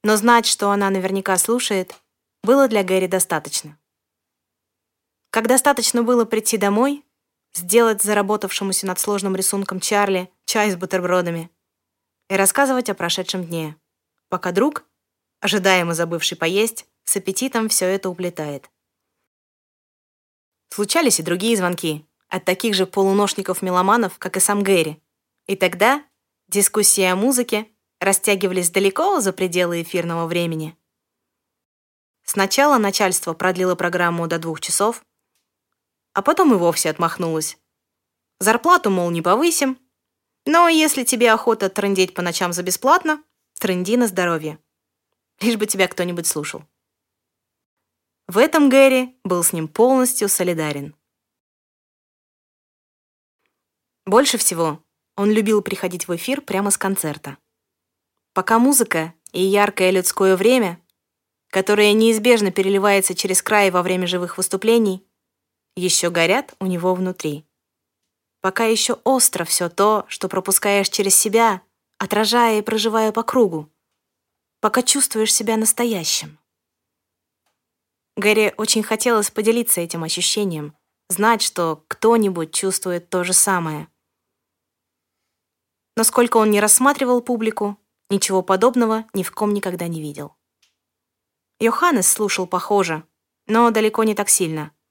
Но 0.03 0.15
знать, 0.15 0.45
что 0.45 0.71
она 0.71 0.89
наверняка 0.89 1.37
слушает, 1.37 1.95
было 2.43 2.67
для 2.67 2.83
Гэри 2.83 3.07
достаточно. 3.07 3.77
Как 5.29 5.47
достаточно 5.47 6.03
было 6.03 6.25
прийти 6.25 6.57
домой, 6.57 7.05
сделать 7.53 8.01
заработавшемуся 8.01 8.87
над 8.87 8.99
сложным 8.99 9.35
рисунком 9.35 9.79
Чарли 9.79 10.29
чай 10.45 10.71
с 10.71 10.75
бутербродами 10.75 11.49
и 12.29 12.35
рассказывать 12.35 12.89
о 12.89 12.95
прошедшем 12.95 13.45
дне, 13.45 13.75
пока 14.29 14.51
друг, 14.51 14.85
ожидаемо 15.39 15.93
забывший 15.93 16.37
поесть, 16.37 16.85
с 17.03 17.15
аппетитом 17.17 17.69
все 17.69 17.85
это 17.85 18.09
уплетает. 18.09 18.69
Случались 20.69 21.19
и 21.19 21.23
другие 21.23 21.55
звонки 21.55 22.05
от 22.29 22.45
таких 22.45 22.73
же 22.73 22.87
полуношников-меломанов, 22.87 24.17
как 24.17 24.37
и 24.37 24.39
сам 24.39 24.63
Гэри. 24.63 24.99
И 25.45 25.55
тогда 25.55 26.03
дискуссии 26.47 27.03
о 27.03 27.15
музыке 27.15 27.67
растягивались 27.99 28.71
далеко 28.71 29.19
за 29.19 29.33
пределы 29.33 29.83
эфирного 29.83 30.25
времени. 30.25 30.75
Сначала 32.23 32.77
начальство 32.77 33.33
продлило 33.33 33.75
программу 33.75 34.27
до 34.27 34.39
двух 34.39 34.61
часов, 34.61 35.03
а 36.13 36.21
потом 36.21 36.53
и 36.53 36.57
вовсе 36.57 36.89
отмахнулось. 36.89 37.57
Зарплату, 38.39 38.89
мол, 38.89 39.09
не 39.09 39.21
повысим, 39.21 39.79
но 40.45 40.67
если 40.67 41.03
тебе 41.03 41.31
охота 41.31 41.69
трындеть 41.69 42.13
по 42.13 42.21
ночам 42.21 42.53
за 42.53 42.63
бесплатно, 42.63 43.23
трынди 43.59 43.95
на 43.95 44.07
здоровье. 44.07 44.59
Лишь 45.39 45.57
бы 45.57 45.65
тебя 45.65 45.87
кто-нибудь 45.87 46.27
слушал. 46.27 46.63
В 48.27 48.37
этом 48.37 48.69
Гэри 48.69 49.19
был 49.23 49.43
с 49.43 49.53
ним 49.53 49.67
полностью 49.67 50.29
солидарен. 50.29 50.95
Больше 54.05 54.37
всего 54.37 54.83
он 55.15 55.31
любил 55.31 55.61
приходить 55.61 56.07
в 56.07 56.15
эфир 56.15 56.41
прямо 56.41 56.71
с 56.71 56.77
концерта. 56.77 57.37
Пока 58.33 58.59
музыка 58.59 59.13
и 59.31 59.41
яркое 59.41 59.91
людское 59.91 60.35
время, 60.35 60.81
которое 61.49 61.93
неизбежно 61.93 62.51
переливается 62.51 63.13
через 63.13 63.41
край 63.41 63.71
во 63.71 63.83
время 63.83 64.07
живых 64.07 64.37
выступлений, 64.37 65.05
еще 65.75 66.09
горят 66.09 66.53
у 66.59 66.65
него 66.65 66.93
внутри. 66.93 67.45
Пока 68.41 68.65
еще 68.65 68.93
остро 69.03 69.45
все 69.45 69.69
то, 69.69 70.05
что 70.07 70.27
пропускаешь 70.29 70.89
через 70.89 71.15
себя, 71.15 71.61
отражая 71.97 72.59
и 72.59 72.61
проживая 72.61 73.11
по 73.11 73.23
кругу. 73.23 73.71
Пока 74.59 74.81
чувствуешь 74.81 75.33
себя 75.33 75.57
настоящим. 75.57 76.37
Гэри 78.15 78.53
очень 78.57 78.83
хотелось 78.83 79.31
поделиться 79.31 79.81
этим 79.81 80.03
ощущением, 80.03 80.75
знать, 81.09 81.41
что 81.41 81.83
кто-нибудь 81.87 82.53
чувствует 82.53 83.09
то 83.09 83.23
же 83.23 83.33
самое. 83.33 83.87
Но 85.95 86.03
сколько 86.03 86.37
он 86.37 86.51
не 86.51 86.59
рассматривал 86.59 87.21
публику, 87.21 87.77
ничего 88.09 88.41
подобного 88.41 89.05
ни 89.13 89.23
в 89.23 89.31
ком 89.31 89.53
никогда 89.53 89.87
не 89.87 90.01
видел. 90.01 90.35
Йоханнес 91.59 92.07
слушал 92.07 92.45
похоже, 92.45 93.03
но 93.47 93.71
далеко 93.71 94.03
не 94.03 94.15
так 94.15 94.29
сильно— 94.29 94.71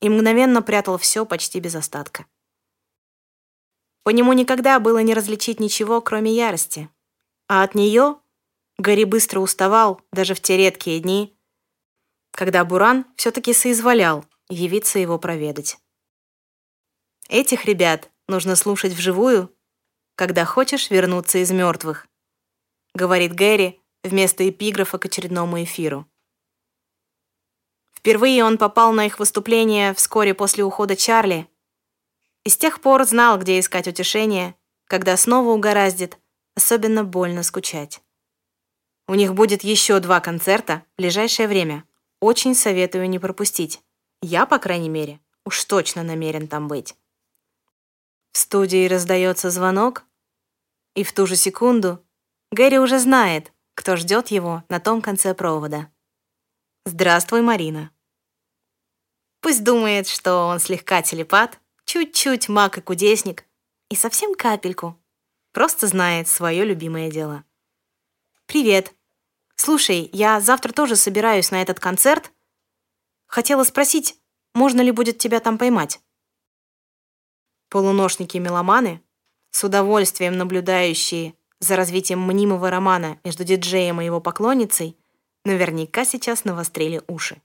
и 0.00 0.08
мгновенно 0.08 0.62
прятал 0.62 0.98
все 0.98 1.24
почти 1.26 1.60
без 1.60 1.74
остатка. 1.74 2.26
По 4.02 4.10
нему 4.10 4.32
никогда 4.32 4.80
было 4.80 4.98
не 5.02 5.14
различить 5.14 5.60
ничего, 5.60 6.00
кроме 6.00 6.32
ярости. 6.32 6.88
А 7.48 7.62
от 7.62 7.74
нее 7.74 8.16
Гарри 8.78 9.04
быстро 9.04 9.40
уставал 9.40 10.00
даже 10.12 10.34
в 10.34 10.40
те 10.40 10.56
редкие 10.56 11.00
дни, 11.00 11.36
когда 12.30 12.64
Буран 12.64 13.04
все-таки 13.16 13.52
соизволял 13.52 14.24
явиться 14.48 14.98
его 14.98 15.18
проведать. 15.18 15.78
Этих 17.28 17.66
ребят 17.66 18.10
нужно 18.26 18.56
слушать 18.56 18.92
вживую, 18.92 19.54
когда 20.14 20.44
хочешь 20.44 20.90
вернуться 20.90 21.38
из 21.38 21.50
мертвых, 21.50 22.06
говорит 22.94 23.34
Гэри 23.34 23.80
вместо 24.02 24.48
эпиграфа 24.48 24.98
к 24.98 25.06
очередному 25.06 25.62
эфиру. 25.62 26.09
Впервые 28.00 28.42
он 28.44 28.56
попал 28.56 28.94
на 28.94 29.04
их 29.04 29.18
выступление 29.18 29.92
вскоре 29.92 30.32
после 30.32 30.64
ухода 30.64 30.96
Чарли. 30.96 31.46
И 32.44 32.48
с 32.48 32.56
тех 32.56 32.80
пор 32.80 33.04
знал, 33.04 33.38
где 33.38 33.60
искать 33.60 33.86
утешение, 33.86 34.54
когда 34.86 35.18
снова 35.18 35.50
угораздит, 35.50 36.18
особенно 36.56 37.04
больно 37.04 37.42
скучать. 37.42 38.00
У 39.06 39.14
них 39.14 39.34
будет 39.34 39.64
еще 39.64 40.00
два 40.00 40.20
концерта 40.20 40.82
в 40.94 40.96
ближайшее 40.96 41.46
время. 41.46 41.84
Очень 42.20 42.54
советую 42.54 43.06
не 43.10 43.18
пропустить. 43.18 43.82
Я, 44.22 44.46
по 44.46 44.58
крайней 44.58 44.88
мере, 44.88 45.20
уж 45.44 45.62
точно 45.66 46.02
намерен 46.02 46.48
там 46.48 46.68
быть. 46.68 46.96
В 48.32 48.38
студии 48.38 48.88
раздается 48.88 49.50
звонок, 49.50 50.04
и 50.94 51.04
в 51.04 51.12
ту 51.12 51.26
же 51.26 51.36
секунду 51.36 52.02
Гэри 52.50 52.78
уже 52.78 52.98
знает, 52.98 53.52
кто 53.74 53.96
ждет 53.96 54.28
его 54.28 54.64
на 54.70 54.80
том 54.80 55.02
конце 55.02 55.34
провода. 55.34 55.90
«Здравствуй, 56.86 57.42
Марина». 57.42 57.90
Пусть 59.42 59.62
думает, 59.62 60.08
что 60.08 60.46
он 60.46 60.60
слегка 60.60 61.02
телепат, 61.02 61.60
чуть-чуть 61.84 62.48
маг 62.48 62.78
и 62.78 62.80
кудесник, 62.80 63.44
и 63.90 63.96
совсем 63.96 64.34
капельку. 64.34 64.98
Просто 65.52 65.86
знает 65.86 66.28
свое 66.28 66.64
любимое 66.64 67.10
дело. 67.10 67.44
«Привет. 68.46 68.94
Слушай, 69.56 70.08
я 70.12 70.40
завтра 70.40 70.72
тоже 70.72 70.96
собираюсь 70.96 71.50
на 71.50 71.60
этот 71.60 71.80
концерт. 71.80 72.32
Хотела 73.26 73.64
спросить, 73.64 74.18
можно 74.54 74.80
ли 74.80 74.90
будет 74.90 75.18
тебя 75.18 75.40
там 75.40 75.58
поймать?» 75.58 76.00
Полуношники-меломаны, 77.68 79.02
с 79.50 79.62
удовольствием 79.64 80.38
наблюдающие 80.38 81.34
за 81.58 81.76
развитием 81.76 82.20
мнимого 82.20 82.70
романа 82.70 83.20
между 83.22 83.44
диджеем 83.44 84.00
и 84.00 84.04
его 84.04 84.20
поклонницей, 84.20 84.96
наверняка 85.44 86.04
сейчас 86.04 86.44
навострили 86.44 87.02
уши. 87.08 87.40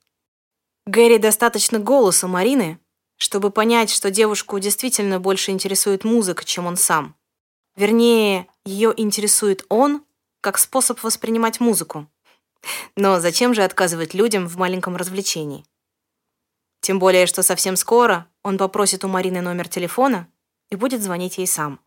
Гэри 0.85 1.17
достаточно 1.17 1.79
голоса 1.79 2.27
Марины, 2.27 2.79
чтобы 3.17 3.49
понять, 3.49 3.89
что 3.89 4.11
девушку 4.11 4.59
действительно 4.59 5.19
больше 5.19 5.51
интересует 5.51 6.03
музыка, 6.03 6.43
чем 6.43 6.67
он 6.67 6.77
сам. 6.77 7.15
Вернее, 7.75 8.47
ее 8.65 8.93
интересует 8.95 9.65
он 9.69 10.03
как 10.41 10.57
способ 10.57 11.01
воспринимать 11.01 11.59
музыку. 11.59 12.07
Но 12.95 13.19
зачем 13.19 13.53
же 13.53 13.63
отказывать 13.63 14.13
людям 14.13 14.47
в 14.47 14.57
маленьком 14.57 14.95
развлечении? 14.95 15.65
Тем 16.81 16.99
более, 16.99 17.25
что 17.25 17.41
совсем 17.41 17.75
скоро 17.75 18.27
он 18.43 18.57
попросит 18.57 19.03
у 19.03 19.07
Марины 19.07 19.41
номер 19.41 19.67
телефона 19.67 20.27
и 20.69 20.75
будет 20.75 21.01
звонить 21.01 21.37
ей 21.37 21.47
сам. 21.47 21.79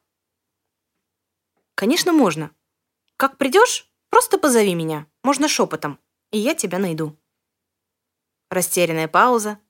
Конечно, 1.75 2.13
можно. 2.13 2.51
Как 3.17 3.37
придешь, 3.37 3.89
просто 4.11 4.39
позови 4.39 4.75
меня, 4.75 5.07
можно 5.29 5.47
шепотом 5.47 5.99
и 6.31 6.39
я 6.39 6.55
тебя 6.55 6.79
найду. 6.79 7.15
Растерянная 8.49 9.09
пауза, 9.09 9.61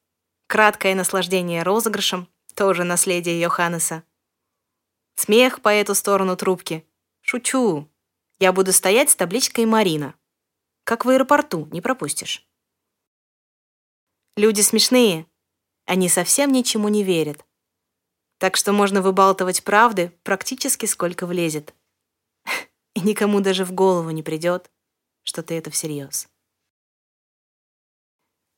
краткое 0.47 0.95
наслаждение 0.95 1.65
розыгрышем, 1.65 2.29
тоже 2.55 2.85
наследие 2.85 3.41
Йоханнеса. 3.41 4.05
Смех 5.17 5.61
по 5.61 5.71
эту 5.71 5.97
сторону 5.97 6.37
трубки. 6.37 6.87
Шучу. 7.23 7.89
Я 8.39 8.53
буду 8.53 8.73
стоять 8.73 9.11
с 9.11 9.17
табличкой 9.17 9.67
«Марина». 9.67 10.15
Как 10.85 11.05
в 11.05 11.09
аэропорту, 11.09 11.67
не 11.73 11.81
пропустишь. 11.81 12.47
Люди 14.37 14.61
смешные. 14.61 15.27
Они 15.87 16.09
совсем 16.09 16.53
ничему 16.53 16.87
не 16.87 17.03
верят. 17.03 17.45
Так 18.39 18.57
что 18.57 18.73
можно 18.73 19.03
выбалтывать 19.03 19.65
правды 19.65 20.17
практически 20.23 20.87
сколько 20.87 21.27
влезет. 21.27 21.75
И 22.95 23.01
никому 23.01 23.41
даже 23.41 23.65
в 23.65 23.73
голову 23.73 24.11
не 24.11 24.23
придет, 24.23 24.71
что 25.29 25.43
ты 25.43 25.59
это 25.59 25.71
всерьез. 25.71 26.27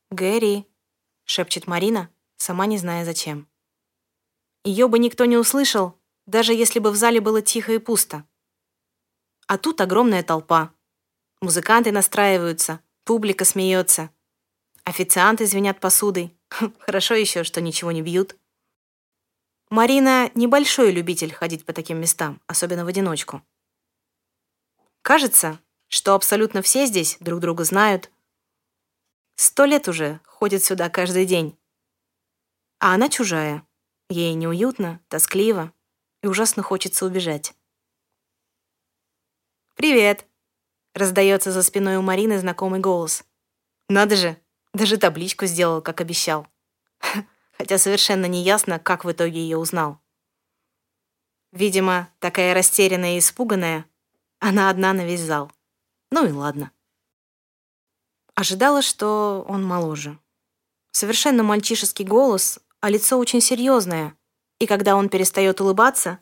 «Гэри»,— 0.09 0.65
шепчет 1.25 1.67
Марина, 1.67 2.09
сама 2.37 2.65
не 2.65 2.77
зная 2.77 3.03
зачем. 3.03 3.49
Ее 4.63 4.87
бы 4.87 4.97
никто 4.97 5.25
не 5.25 5.35
услышал, 5.35 5.99
даже 6.27 6.53
если 6.53 6.79
бы 6.79 6.91
в 6.91 6.95
зале 6.95 7.19
было 7.19 7.41
тихо 7.41 7.73
и 7.73 7.77
пусто. 7.77 8.25
А 9.47 9.57
тут 9.57 9.81
огромная 9.81 10.23
толпа. 10.23 10.73
Музыканты 11.41 11.91
настраиваются, 11.91 12.79
публика 13.03 13.43
смеется. 13.43 14.09
Официанты 14.85 15.47
звенят 15.47 15.81
посудой. 15.81 16.33
Хорошо 16.79 17.15
еще, 17.15 17.43
что 17.43 17.59
ничего 17.59 17.91
не 17.91 18.01
бьют. 18.01 18.37
Марина 19.69 20.31
небольшой 20.35 20.91
любитель 20.91 21.33
ходить 21.33 21.65
по 21.65 21.73
таким 21.73 21.99
местам, 21.99 22.41
особенно 22.47 22.85
в 22.85 22.87
одиночку. 22.87 23.41
Кажется, 25.01 25.59
что 25.91 26.15
абсолютно 26.15 26.63
все 26.63 26.87
здесь 26.87 27.17
друг 27.19 27.39
друга 27.39 27.63
знают, 27.63 28.09
Сто 29.43 29.65
лет 29.65 29.87
уже 29.87 30.19
ходит 30.23 30.63
сюда 30.63 30.87
каждый 30.91 31.25
день. 31.25 31.57
А 32.79 32.93
она 32.93 33.09
чужая. 33.09 33.65
Ей 34.07 34.35
неуютно, 34.35 35.01
тоскливо 35.07 35.73
и 36.21 36.27
ужасно 36.27 36.61
хочется 36.61 37.07
убежать. 37.07 37.55
«Привет!»— 39.73 40.27
раздается 40.93 41.51
за 41.51 41.63
спиной 41.63 41.95
у 41.95 42.03
Марины 42.03 42.37
знакомый 42.37 42.79
голос. 42.79 43.23
«Надо 43.89 44.15
же, 44.15 44.39
даже 44.75 44.97
табличку 44.97 45.47
сделал, 45.47 45.81
как 45.81 46.01
обещал. 46.01 46.47
Хотя 47.57 47.79
совершенно 47.79 48.27
не 48.27 48.43
ясно, 48.43 48.77
как 48.77 49.05
в 49.05 49.11
итоге 49.11 49.39
ее 49.39 49.57
узнал. 49.57 49.99
Видимо, 51.51 52.09
такая 52.19 52.53
растерянная 52.53 53.15
и 53.15 53.19
испуганная, 53.19 53.85
она 54.37 54.69
одна 54.69 54.93
на 54.93 55.03
весь 55.03 55.21
зал. 55.21 55.51
Ну 56.11 56.27
и 56.27 56.31
ладно. 56.31 56.71
Ожидала, 58.35 58.81
что 58.81 59.45
он 59.47 59.63
моложе. 59.65 60.19
Совершенно 60.91 61.43
мальчишеский 61.43 62.05
голос, 62.05 62.59
а 62.81 62.89
лицо 62.89 63.17
очень 63.17 63.41
серьезное, 63.41 64.17
и 64.59 64.67
когда 64.67 64.95
он 64.95 65.09
перестает 65.09 65.61
улыбаться, 65.61 66.19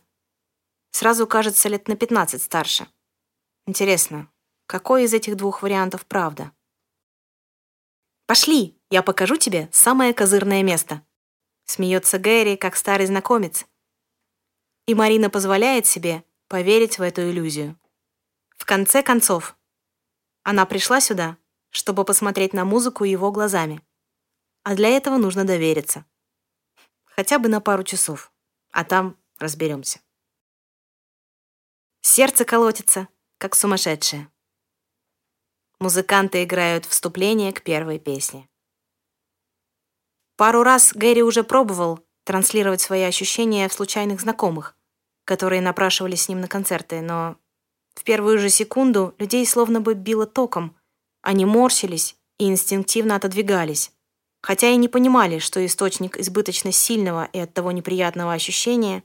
сразу 0.91 1.28
кажется 1.28 1.69
лет 1.69 1.88
на 1.88 1.95
15 1.95 2.41
старше. 2.41 2.88
Интересно, 3.65 4.32
какой 4.65 5.04
из 5.04 5.13
этих 5.13 5.36
двух 5.36 5.62
вариантов 5.62 6.06
правда? 6.06 6.52
«Пошли, 8.28 8.80
я 8.91 9.02
покажу 9.02 9.38
тебе 9.38 9.69
самое 9.71 10.13
козырное 10.13 10.62
место», 10.62 11.04
смеется 11.65 12.19
Гэри, 12.19 12.58
как 12.58 12.75
старый 12.75 13.06
знакомец. 13.06 13.65
И 14.88 14.93
Марина 14.93 15.30
позволяет 15.30 15.86
себе 15.86 16.23
поверить 16.47 16.97
в 16.99 17.02
эту 17.02 17.30
иллюзию. 17.30 17.80
В 18.58 18.65
конце 18.65 19.04
концов, 19.04 19.56
она 20.43 20.65
пришла 20.65 21.02
сюда, 21.02 21.38
чтобы 21.69 22.06
посмотреть 22.06 22.54
на 22.54 22.65
музыку 22.65 23.04
его 23.04 23.32
глазами. 23.32 23.82
А 24.63 24.75
для 24.75 24.89
этого 24.89 25.17
нужно 25.17 25.45
довериться. 25.45 26.06
Хотя 27.06 27.39
бы 27.39 27.49
на 27.49 27.62
пару 27.62 27.84
часов. 27.84 28.32
А 28.71 28.84
там 28.84 29.17
разберемся. 29.38 29.99
Сердце 32.02 32.45
колотится, 32.45 33.08
как 33.38 33.56
сумасшедшее. 33.56 34.32
Музыканты 35.80 36.43
играют 36.43 36.86
вступление 36.86 37.54
к 37.54 37.63
первой 37.63 37.99
песне. 37.99 38.49
Пару 40.36 40.63
раз 40.63 40.93
Гэри 40.93 41.23
уже 41.23 41.43
пробовал 41.43 41.99
транслировать 42.23 42.82
свои 42.82 43.04
ощущения 43.04 43.67
в 43.67 43.73
случайных 43.73 44.21
знакомых, 44.21 44.78
которые 45.25 45.62
напрашивались 45.62 46.23
с 46.23 46.30
ним 46.30 46.41
на 46.41 46.47
концерты, 46.47 47.02
но 47.02 47.38
в 47.99 48.05
первую 48.05 48.39
же 48.39 48.49
секунду 48.49 49.13
людей 49.19 49.45
словно 49.45 49.81
бы 49.81 49.93
било 49.93 50.25
током. 50.25 50.73
Они 51.21 51.43
морщились 51.43 52.15
и 52.38 52.47
инстинктивно 52.47 53.17
отодвигались, 53.17 53.91
хотя 54.41 54.69
и 54.69 54.77
не 54.77 54.88
понимали, 54.88 55.39
что 55.39 55.65
источник 55.65 56.17
избыточно 56.17 56.71
сильного 56.71 57.25
и 57.25 57.39
оттого 57.39 57.73
неприятного 57.73 58.31
ощущения 58.31 59.03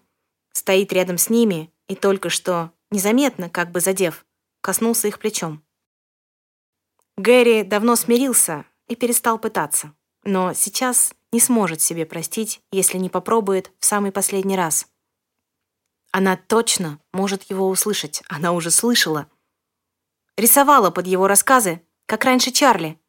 стоит 0.53 0.93
рядом 0.93 1.19
с 1.19 1.29
ними 1.29 1.73
и 1.89 1.97
только 1.97 2.31
что, 2.31 2.71
незаметно, 2.93 3.51
как 3.51 3.73
бы 3.73 3.81
задев, 3.81 4.25
коснулся 4.61 5.09
их 5.09 5.19
плечом. 5.19 5.65
Гэри 7.17 7.65
давно 7.65 7.97
смирился 7.97 8.65
и 8.87 8.95
перестал 8.95 9.41
пытаться, 9.41 9.93
но 10.23 10.53
сейчас 10.55 11.15
не 11.33 11.41
сможет 11.41 11.81
себе 11.81 12.07
простить, 12.07 12.61
если 12.71 12.99
не 12.99 13.11
попробует 13.11 13.73
в 13.81 13.87
самый 13.87 14.13
последний 14.13 14.57
раз. 14.57 14.87
Она 16.17 16.37
точно 16.37 17.01
может 17.13 17.51
его 17.51 17.69
услышать. 17.69 18.23
Она 18.29 18.53
уже 18.53 18.71
слышала. 18.71 19.29
Рисовала 20.37 20.93
под 20.93 21.09
его 21.09 21.27
рассказы, 21.27 21.85
как 22.07 22.23
раньше 22.23 22.53
Чарли, 22.53 23.01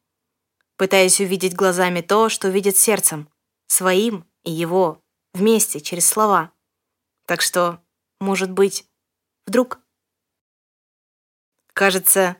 пытаясь 0.76 1.20
увидеть 1.20 1.54
глазами 1.54 2.00
то, 2.00 2.28
что 2.28 2.48
видит 2.48 2.76
сердцем, 2.76 3.30
своим 3.68 4.28
и 4.42 4.50
его, 4.50 5.04
вместе, 5.34 5.80
через 5.80 6.04
слова. 6.04 6.50
Так 7.26 7.42
что, 7.42 7.80
может 8.18 8.50
быть, 8.50 8.90
вдруг... 9.46 9.78
Кажется, 11.74 12.36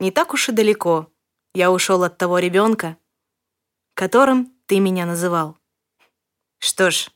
не 0.00 0.10
так 0.10 0.34
уж 0.34 0.48
и 0.48 0.52
далеко 0.52 1.12
я 1.54 1.70
ушел 1.70 2.02
от 2.02 2.18
того 2.18 2.40
ребенка, 2.40 2.98
которым 3.94 4.52
ты 4.66 4.80
меня 4.80 5.06
называл. 5.06 5.56
Что 6.58 6.90
ж, 6.90 7.08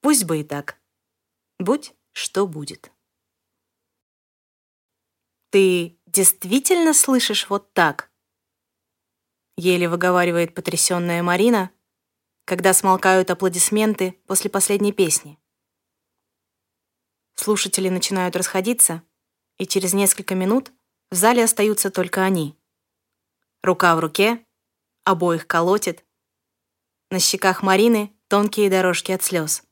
пусть 0.00 0.26
бы 0.26 0.38
и 0.38 0.44
так. 0.44 0.78
Будь 1.58 1.92
что 2.20 2.46
будет. 2.46 2.92
«Ты 5.50 5.98
действительно 6.06 6.94
слышишь 6.94 7.48
вот 7.48 7.72
так?» 7.72 8.10
Еле 9.56 9.88
выговаривает 9.88 10.54
потрясённая 10.54 11.22
Марина, 11.22 11.70
когда 12.44 12.72
смолкают 12.72 13.30
аплодисменты 13.30 14.12
после 14.26 14.50
последней 14.50 14.92
песни. 14.92 15.38
Слушатели 17.34 17.88
начинают 17.88 18.36
расходиться, 18.36 19.02
и 19.58 19.66
через 19.66 19.94
несколько 19.94 20.34
минут 20.34 20.72
в 21.10 21.14
зале 21.14 21.42
остаются 21.42 21.90
только 21.90 22.22
они. 22.22 22.56
Рука 23.62 23.96
в 23.96 24.00
руке, 24.00 24.44
обоих 25.04 25.46
колотит. 25.46 26.04
На 27.10 27.18
щеках 27.18 27.62
Марины 27.62 28.14
тонкие 28.28 28.70
дорожки 28.70 29.10
от 29.12 29.22
слез. 29.22 29.64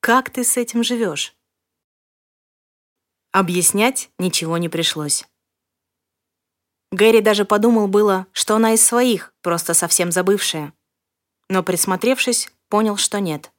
Как 0.00 0.30
ты 0.30 0.42
с 0.42 0.56
этим 0.56 0.82
живешь? 0.82 1.36
Объяснять 3.32 4.10
ничего 4.18 4.58
не 4.58 4.68
пришлось. 4.68 5.24
Гэри 6.90 7.22
даже 7.22 7.46
подумал 7.46 7.88
было, 7.88 8.26
что 8.32 8.56
она 8.56 8.74
из 8.74 8.84
своих, 8.84 9.32
просто 9.40 9.72
совсем 9.72 10.12
забывшая. 10.12 10.74
Но 11.48 11.62
присмотревшись, 11.62 12.52
понял, 12.68 12.98
что 12.98 13.20
нет. 13.20 13.50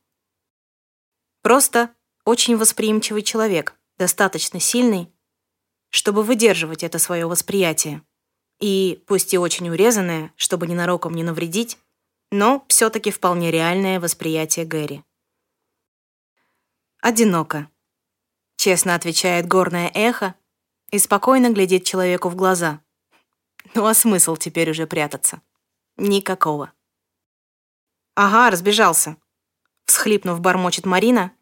Просто 1.42 1.94
очень 2.24 2.56
восприимчивый 2.56 3.24
человек, 3.24 3.76
достаточно 3.98 4.60
сильный, 4.60 5.12
чтобы 5.90 6.22
выдерживать 6.22 6.84
это 6.84 7.00
свое 7.00 7.26
восприятие. 7.26 8.04
И, 8.60 9.04
пусть 9.08 9.34
и 9.34 9.40
очень 9.40 9.70
урезанное, 9.70 10.32
чтобы 10.36 10.68
ненароком 10.68 11.16
не 11.16 11.24
навредить, 11.24 11.80
но 12.32 12.64
все-таки 12.68 13.10
вполне 13.12 13.52
реальное 13.52 14.00
восприятие 14.00 14.66
Гэри. 14.66 15.04
«Одиноко»,— 17.02 17.70
честно 18.64 18.96
отвечает 18.96 19.46
горное 19.46 19.92
эхо 19.94 20.36
и 20.90 20.98
спокойно 20.98 21.50
глядит 21.50 21.84
человеку 21.84 22.30
в 22.30 22.38
глаза. 22.38 22.80
Ну 23.74 23.86
а 23.86 23.94
смысл 23.94 24.38
теперь 24.38 24.72
уже 24.72 24.88
прятаться? 24.88 25.42
Никакого. 25.98 26.72
«Ага, 28.16 28.50
разбежался»,— 28.50 29.18
всхлипнув, 29.86 30.40
бормочет 30.40 30.86
Марина 30.86 31.34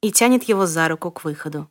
и 0.00 0.10
тянет 0.10 0.42
его 0.48 0.66
за 0.66 0.88
руку 0.88 1.12
к 1.12 1.22
выходу. 1.22 1.70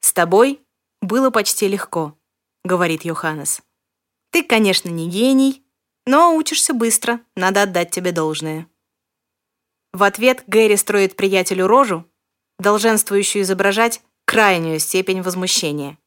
«С 0.00 0.12
тобой 0.12 0.60
было 1.00 1.30
почти 1.30 1.68
легко»,— 1.68 2.18
говорит 2.64 3.04
Йоханнес. 3.04 3.62
«Ты, 4.30 4.42
конечно, 4.42 4.88
не 4.88 5.08
гений, 5.08 5.64
но 6.06 6.34
учишься 6.34 6.74
быстро, 6.74 7.20
надо 7.36 7.62
отдать 7.62 7.92
тебе 7.92 8.10
должное». 8.10 8.66
В 9.92 10.02
ответ 10.02 10.42
Гэри 10.48 10.76
строит 10.76 11.14
приятелю 11.14 11.68
рожу, 11.68 12.04
долженствующую 12.58 13.42
изображать 13.42 14.02
крайнюю 14.24 14.78
степень 14.78 15.22
возмущения. 15.22 15.98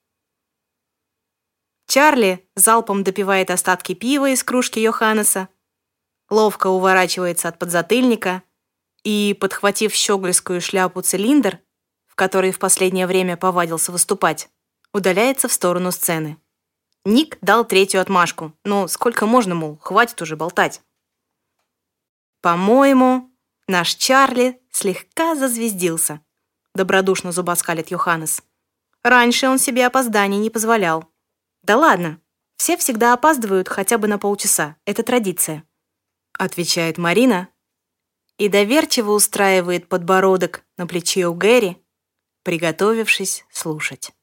Чарли 1.88 2.48
залпом 2.56 3.04
допивает 3.04 3.50
остатки 3.50 3.94
пива 3.94 4.30
из 4.30 4.44
кружки 4.44 4.80
Йоханнеса, 4.80 5.48
ловко 6.30 6.68
уворачивается 6.68 7.48
от 7.48 7.60
подзатыльника 7.60 8.44
и, 9.04 9.38
подхватив 9.40 9.94
щегольскую 9.94 10.60
шляпу-цилиндр, 10.60 11.60
в 12.08 12.16
которой 12.16 12.52
в 12.52 12.60
последнее 12.60 13.08
время 13.08 13.38
повадился 13.38 13.92
выступать, 13.92 14.50
удаляется 14.94 15.48
в 15.48 15.54
сторону 15.54 15.92
сцены. 15.92 16.38
Ник 17.06 17.38
дал 17.42 17.64
третью 17.64 18.02
отмашку. 18.02 18.54
Ну, 18.66 18.90
сколько 18.90 19.26
можно, 19.26 19.56
мол, 19.56 19.78
хватит 19.78 20.22
уже 20.22 20.36
болтать. 20.36 20.82
По-моему, 22.42 23.32
Наш 23.70 23.96
Чарли 23.96 24.62
слегка 24.72 25.36
зазвездился, 25.36 26.22
добродушно 26.78 27.34
зубоскалит 27.34 27.92
Йоханнес. 27.92 28.42
Раньше 29.04 29.50
он 29.50 29.60
себе 29.60 29.86
опозданий 29.86 30.38
не 30.38 30.50
позволял. 30.50 31.12
Да 31.64 31.76
ладно, 31.76 32.22
все 32.56 32.78
всегда 32.78 33.14
опаздывают 33.14 33.68
хотя 33.68 33.98
бы 33.98 34.08
на 34.08 34.18
полчаса. 34.18 34.78
Это 34.86 35.04
традиция. 35.04 35.66
Отвечает 36.38 36.98
Марина 36.98 37.50
и 38.38 38.48
доверчиво 38.48 39.12
устраивает 39.12 39.90
подбородок 39.90 40.64
на 40.78 40.88
плече 40.88 41.28
у 41.28 41.34
Гэри, 41.34 41.84
приготовившись 42.44 43.46
слушать. 43.52 44.14